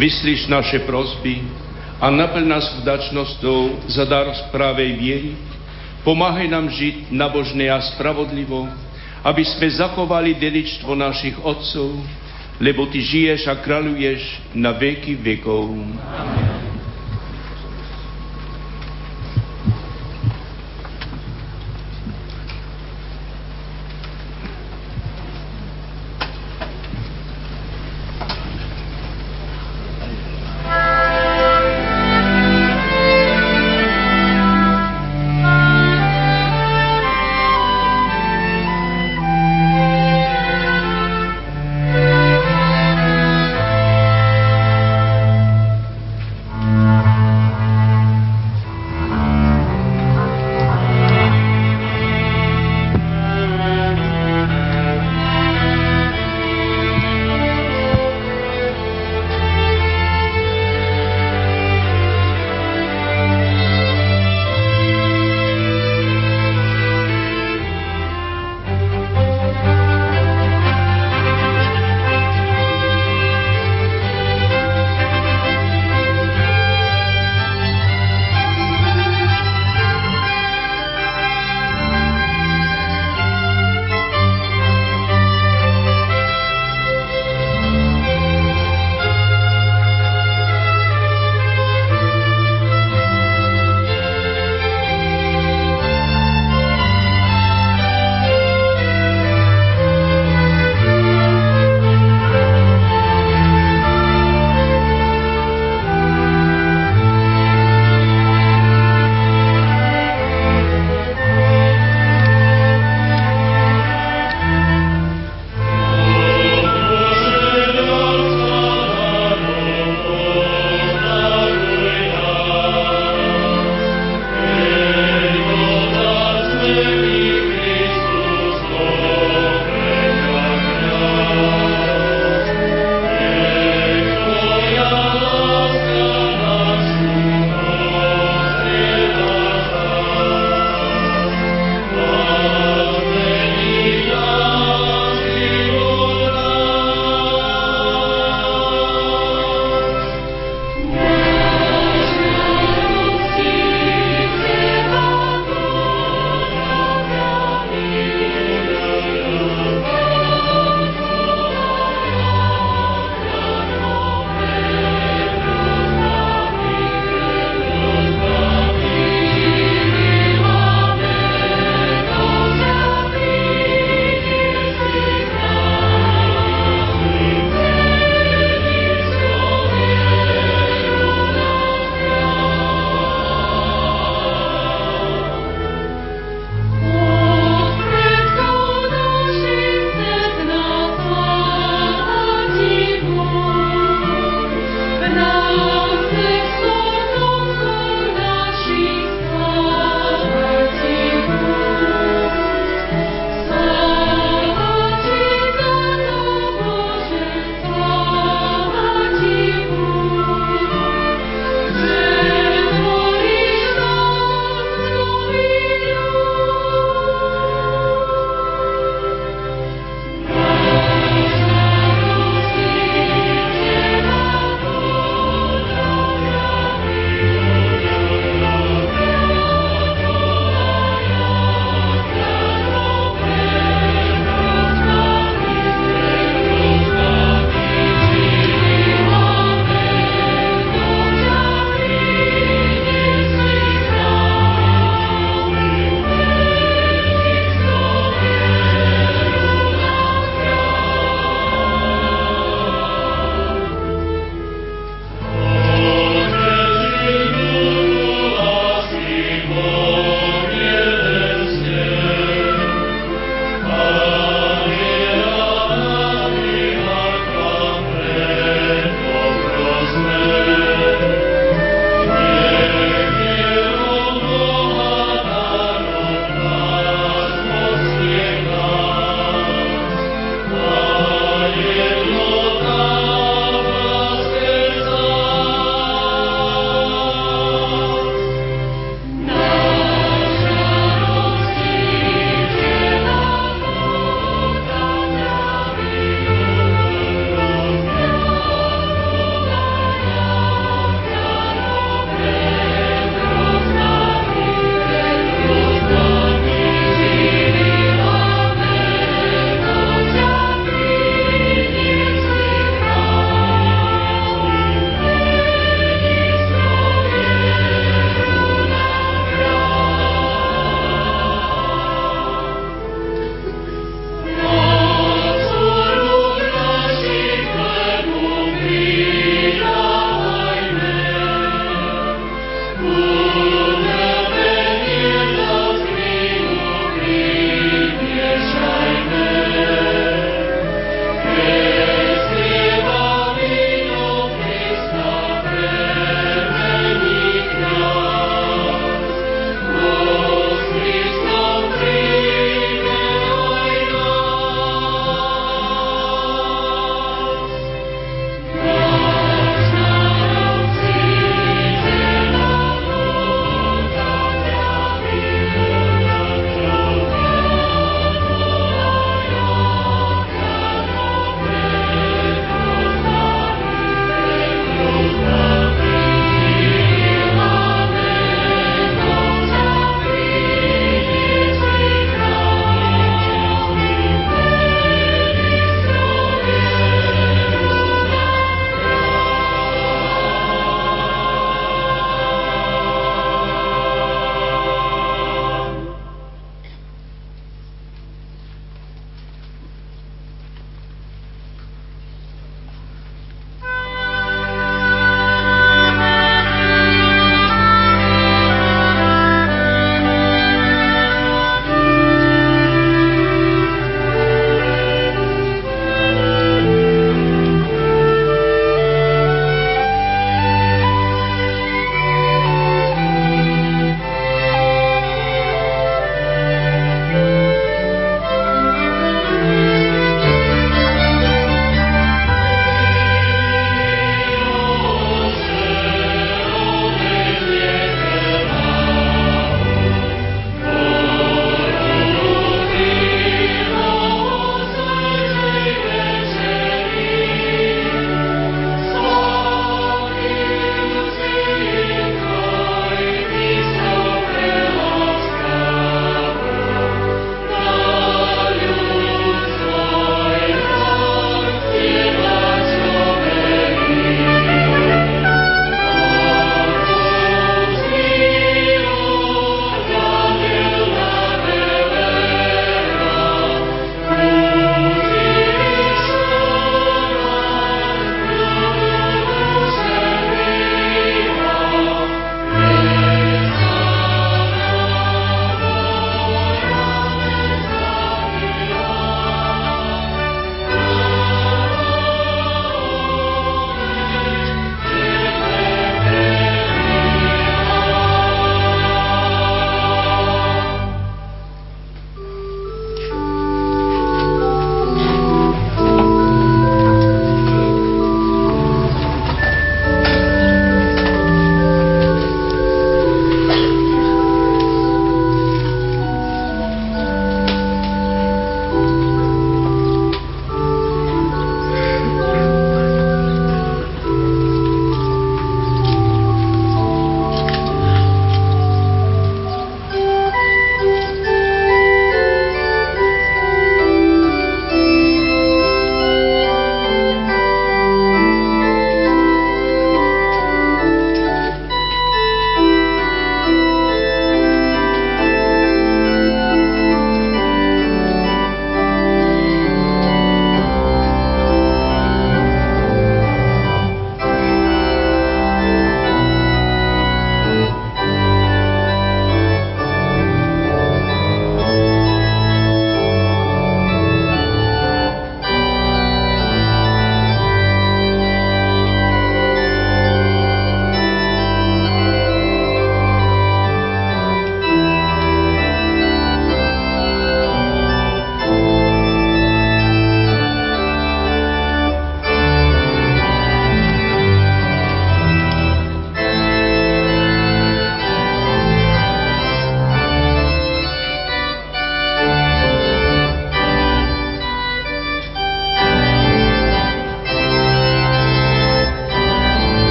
[0.00, 1.44] Vyslíš naše prosby
[2.00, 5.32] a naplň nás vdačnosťou za dar správej viery.
[6.00, 8.64] Pomáhaj nám žiť nabožne a spravodlivo,
[9.20, 12.00] aby sme zachovali dedičstvo našich otcov,
[12.56, 15.68] lebo Ty žiješ a kráľuješ na veky vekov.
[15.68, 16.69] Amen.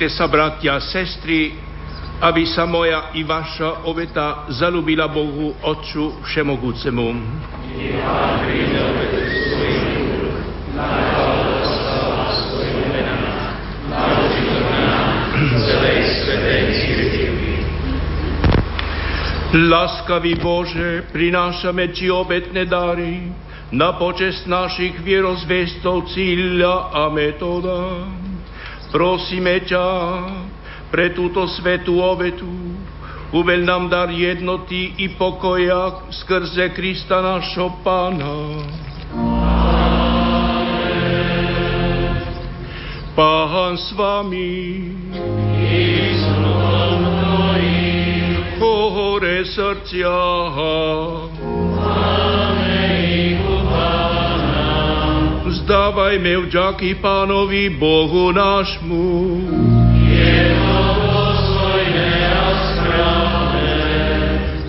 [0.00, 1.52] Modlite sa, bratia a sestry,
[2.24, 7.20] aby sa moja i vaša obeta zalúbila Bohu Otcu Všemogúcemu.
[19.52, 23.28] Láskavý Bože, prinášame Ti obetné dary
[23.68, 28.08] na počest našich vierozvestov Cíľa a Metoda
[28.90, 29.86] Prosíme ťa
[30.90, 32.50] pre túto svetú obetu,
[33.30, 38.66] uveľ nám dar jednoty i pokoja skrze Krista našho Pána.
[43.14, 44.50] Pán s vami.
[49.20, 50.16] Hore srdcia.
[55.70, 59.06] Vzdávajme vďaky Pánovi Bohu nášmu.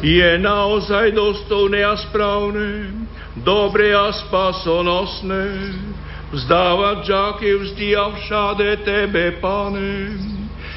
[0.06, 2.94] Je naozaj dostojné a správne,
[3.34, 5.74] dobre a spasonosné,
[6.38, 10.22] vzdávať vďaky vždy a všade Tebe, Pane.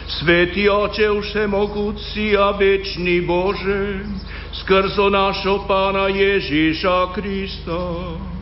[0.09, 4.09] Svetý Oče všemohúci a večný Bože,
[4.56, 8.32] skrzo našho Pána Ježíša Krista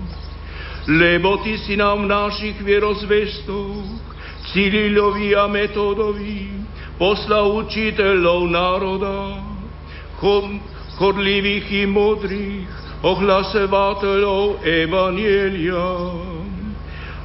[0.89, 3.87] lebo Ty si nám v našich vierozvestoch,
[4.51, 6.51] Cyrilovi a Metodovi,
[6.99, 9.39] poslal učiteľov národa,
[10.99, 12.71] chodlivých i modrých,
[13.03, 15.91] ohlasovateľov Evanielia,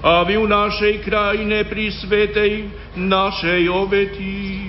[0.02, 2.54] aby v našej krajine pri svetej
[2.98, 4.66] našej obeti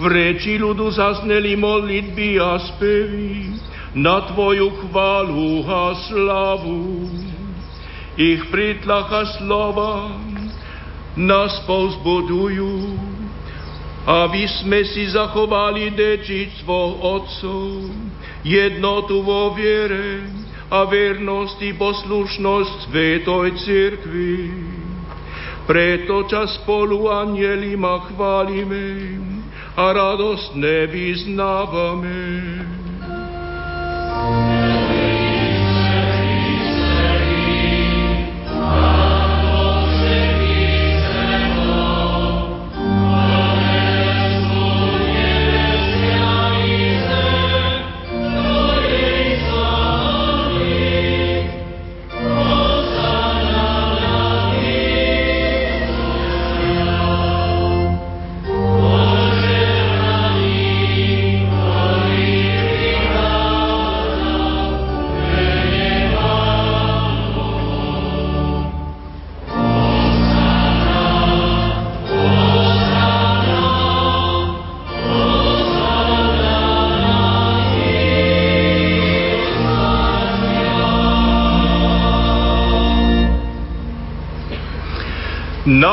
[0.00, 3.52] v reči ľudu zazneli modlitby a spevy
[3.92, 7.21] na Tvoju chválu a slavu
[8.16, 10.12] ich prítlacha slova
[11.16, 12.96] nás povzbudujú,
[14.08, 17.88] aby sme si zachovali dečičstvo Otcov,
[18.42, 20.26] jednotu vo viere
[20.72, 24.36] a vernosť i poslušnosť Svetoj Cirkvi.
[25.62, 29.20] Preto ťa spolu anieli ma chválime
[29.78, 32.81] a radostne vyznávame.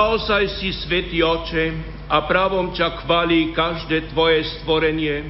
[0.10, 1.70] Naozaj si svetý oče
[2.10, 5.30] a právom ťa chválí každé tvoje stvorenie,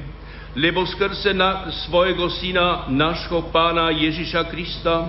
[0.56, 5.04] lebo skrze na svojho syna, našho pána Ježiša Krista,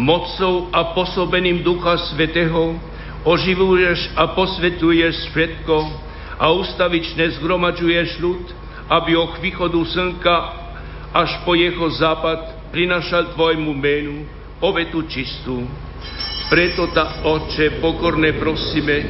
[0.00, 2.80] mocou a pôsobením Ducha Svetého,
[3.28, 5.76] oživuješ a posvetuješ všetko
[6.40, 8.56] a ustavične zhromažuješ ľud,
[8.88, 10.36] aby od východu slnka
[11.12, 14.24] až po jeho západ prinašal tvojmu menu
[14.64, 15.68] obetu čistú
[16.48, 19.08] preto ta, Oče, pokorne prosíme,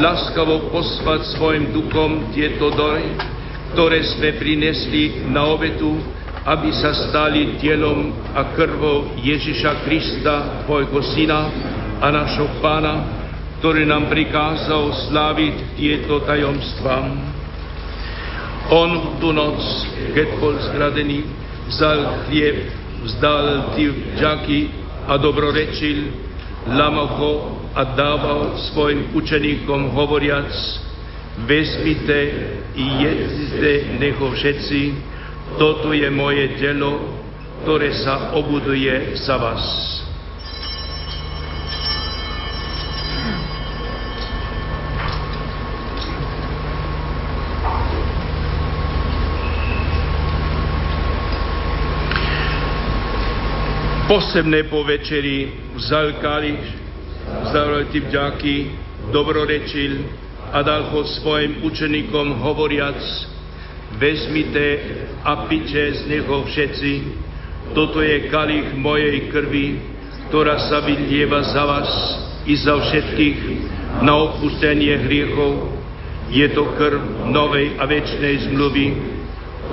[0.00, 3.14] láskavo posvať svojim duchom tieto dary,
[3.76, 5.98] ktoré sme prinesli na obetu,
[6.44, 11.48] aby sa stali telom a krvou Ježiša Krista, Tvojho Syna
[12.00, 13.24] a našho Pána,
[13.60, 16.96] ktorý nám prikázal sláviť tieto tajomstva.
[18.72, 19.60] On v tú noc,
[20.12, 21.24] keď bol zgradený,
[21.68, 22.72] vzal chlieb,
[23.04, 24.60] vzdal ti vďaky
[25.08, 26.23] a dobrorečil,
[26.68, 27.32] lamal ho
[27.74, 30.52] a dával svojim učeníkom hovoriac,
[31.48, 32.18] vezmite
[32.76, 34.80] i jedzte neho všetci,
[35.58, 37.20] toto je moje telo,
[37.62, 39.64] ktoré sa obuduje za vás.
[54.04, 55.48] Posebné po večeri
[55.80, 56.60] vzal kalich,
[57.48, 58.56] vzal ti vďaky,
[59.08, 60.04] dobrorečil
[60.52, 63.00] a dal ho svojim učeníkom hovoriac,
[63.96, 64.66] vezmite
[65.24, 66.92] a piče z neho všetci,
[67.72, 69.80] toto je kalich mojej krvi,
[70.28, 71.90] ktorá sa vylieva za vás
[72.44, 73.40] i za všetkých
[74.04, 75.72] na odpustenie hriechov.
[76.28, 78.86] Je to krv novej a večnej zmluvy.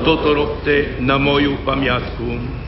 [0.08, 2.61] Toto robte na moju pamiatku.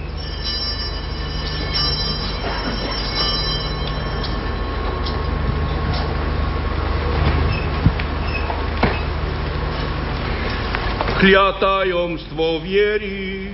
[11.23, 13.47] Kliatajomstvo viery.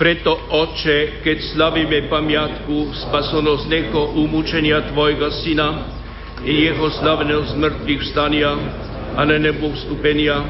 [0.00, 5.99] Preto, Oče, keď slavíme pamiatku spasonosného umúčenia Tvojho Syna
[6.44, 8.50] i Jeho slavného zmrtvých vstania
[9.16, 10.40] a na nebo vstupenia,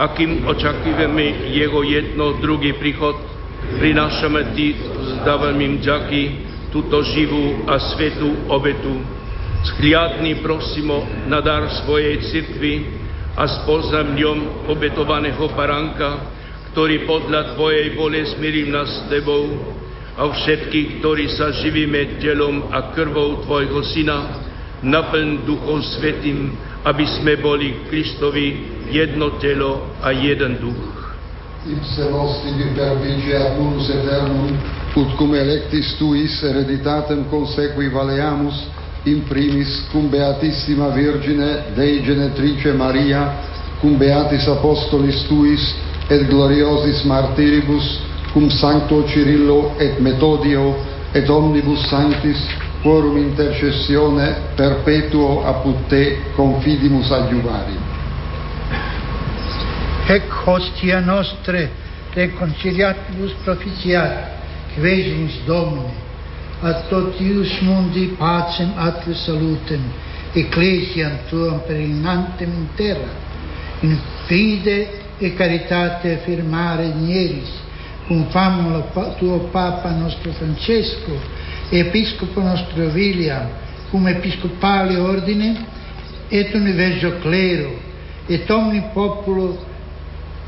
[0.00, 3.16] akým očakujeme Jeho jedno, druhý príchod,
[3.80, 4.66] prinášame Ty
[5.20, 6.22] zdávame im ďaky,
[6.72, 8.98] túto živú a svetú obetu.
[9.64, 12.84] Schliadný prosimo na dar svojej cirkvi
[13.38, 16.34] a spoznam ňom obetovaného baránka,
[16.74, 19.46] ktorý podľa Tvojej vole smirím nás s Tebou
[20.14, 24.18] a všetkých, ktorí sa živíme telom a krvou Tvojho Syna,
[24.84, 26.52] naplň duchom svetým,
[26.84, 28.60] aby sme boli Kristovi
[28.92, 31.16] jedno telo a jeden duch.
[31.64, 33.56] Ipse nostri vi ad
[33.88, 34.52] eternum,
[34.92, 38.68] ut cum electis tuis hereditatem consequi valeamus,
[39.04, 43.32] in primis cum beatissima Virgine Dei Genetrice Maria,
[43.80, 45.74] cum beatis apostolis tuis
[46.08, 48.00] et gloriosis martiribus,
[48.32, 50.76] cum sancto Cirillo et Metodio
[51.14, 52.40] et omnibus sanctis
[52.84, 57.78] quorum intercessione perpetuo apud te confidimus adiuvari.
[60.06, 61.70] Ec hostia nostre
[62.12, 64.32] reconciliatibus proficiat,
[64.76, 65.94] Vegemus Domine,
[66.60, 69.80] ad totius mundi pacem atque salutem,
[70.34, 73.08] ecclesiam tuam perinantem in terra,
[73.80, 73.96] in
[74.26, 77.48] fide e caritate firmare nieris,
[78.06, 78.84] cum famulo
[79.16, 81.16] tuo Papa nostro Francesco,
[81.70, 83.48] Episcopo nostro William,
[83.90, 85.66] cum episcopale ordine,
[86.30, 87.78] et universo clero,
[88.28, 89.58] et omni populo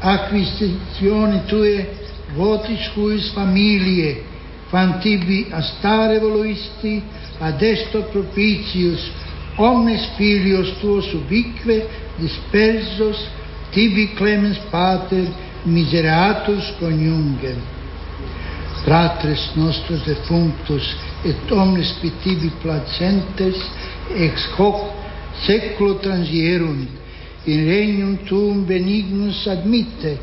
[0.01, 1.87] acquisitione tue
[2.35, 4.25] votis huis familie,
[4.71, 7.03] fantibi astare voluisti,
[7.39, 9.11] ad esto propitius,
[9.57, 11.87] omnes filios tuos ubique
[12.19, 13.29] dispersos,
[13.73, 15.29] tibi clemens pater
[15.65, 17.76] miseratus coniungem.
[18.87, 20.87] fratres nostros defunctus
[21.27, 23.59] et omnes pitibi placentes
[24.15, 24.79] ex hoc
[25.43, 26.89] seculo transierunt
[27.51, 30.15] in regnum tuum benignus admitte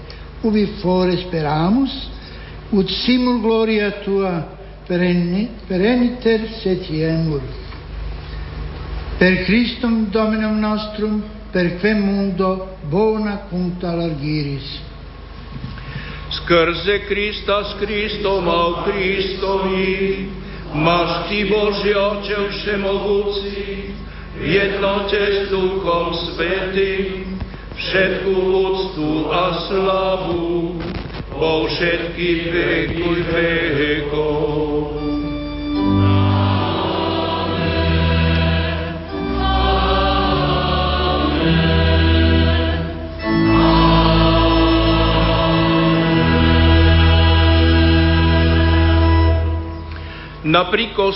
[0.48, 1.91] ubi fore speramus
[2.72, 4.34] ut simul gloria tua
[4.88, 7.41] perenne pereniter setiemur.
[9.18, 11.22] Per Christum Dominum nostrum
[11.52, 14.93] per quem mundo bona cunta largiris.
[16.44, 20.28] Skrze Krista s Kristom a u Kristovi,
[20.76, 23.64] máš Ty Bože Oče Všemohúci,
[24.36, 27.40] v jednote s Duchom Svetým,
[27.80, 30.84] všetku úctu a slavu,
[31.32, 35.02] po všetky veky vekov.
[50.44, 51.15] Na príkaz,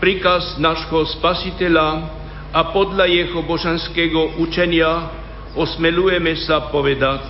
[0.00, 2.08] príkaz nášho spasiteľa
[2.52, 5.12] a podľa jeho božanského učenia
[5.56, 7.28] osmelujeme sa povedať.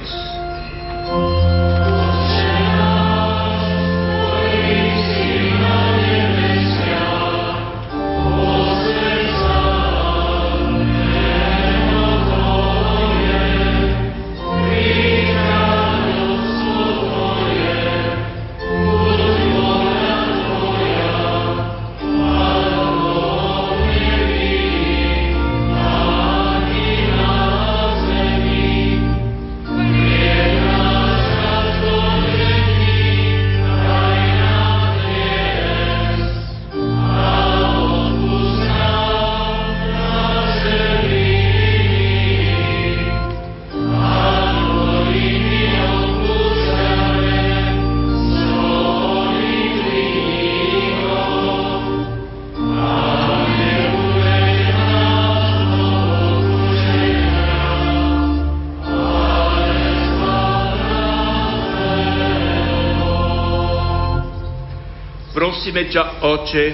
[65.90, 66.66] Ťa, Oče,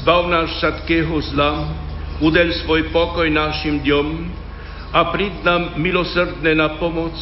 [0.00, 1.52] zbav nás všetkého zla
[2.18, 4.08] udel svoj pokoj našim dňom
[4.90, 7.14] a príď nám milosrdne na pomoc,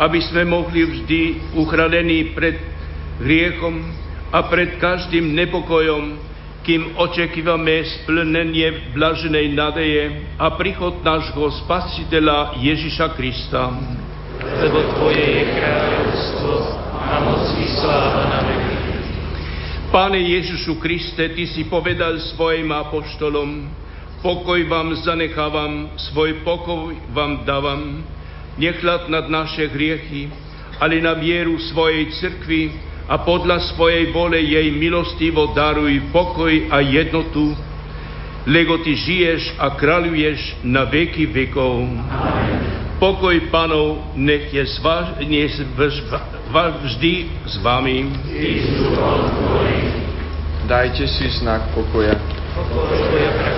[0.00, 1.20] aby sme mohli vždy
[1.54, 2.58] uchránení pred
[3.20, 3.84] hriechom
[4.32, 6.18] a pred každým nepokojom,
[6.64, 10.04] kým očekávame splnenie blaženej nadeje
[10.36, 13.70] a príchod nášho Spasiteľa Ježiša Krista.
[14.40, 16.52] Lebo Tvoje je kráľovstvo
[16.96, 18.79] a moc i sláva na veky.
[19.90, 23.66] Pane Ježišu Kriste, Ty si povedal svojim apoštolom,
[24.22, 27.98] pokoj vám zanechávam, svoj pokoj vám dávam,
[28.54, 30.30] nechľad nad naše hriechy,
[30.78, 32.70] ale na vieru svojej cirkvi
[33.10, 37.50] a podľa svojej vole jej milostivo daruj pokoj a jednotu,
[38.46, 41.82] lebo Ty žiješ a kráľuješ na veky vekov.
[43.02, 45.50] Pokoj panov nech je sva, nech
[46.78, 48.06] vždy s vami.
[50.70, 52.14] Dajte si znak pokoja.
[52.14, 53.49] Tvoja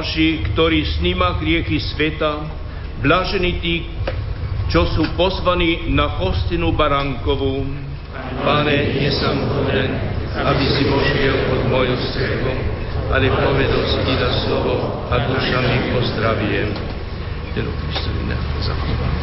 [0.00, 2.40] Boží, ktorý sníma hriechy sveta,
[3.04, 3.84] blažení tí,
[4.72, 7.68] čo sú pozvaní na hostinu baránkovú.
[8.40, 9.92] Pane, nie som hoden,
[10.40, 12.48] aby si vošiel pod moju strechu,
[13.12, 16.72] ale povedal si ti na slovo a duša mi pozdravie.
[17.52, 18.24] Telo Kristovi
[18.64, 19.19] zachová.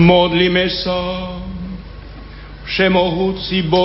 [0.00, 0.98] Modlíme sa.
[2.66, 3.78] Všemohúci Boh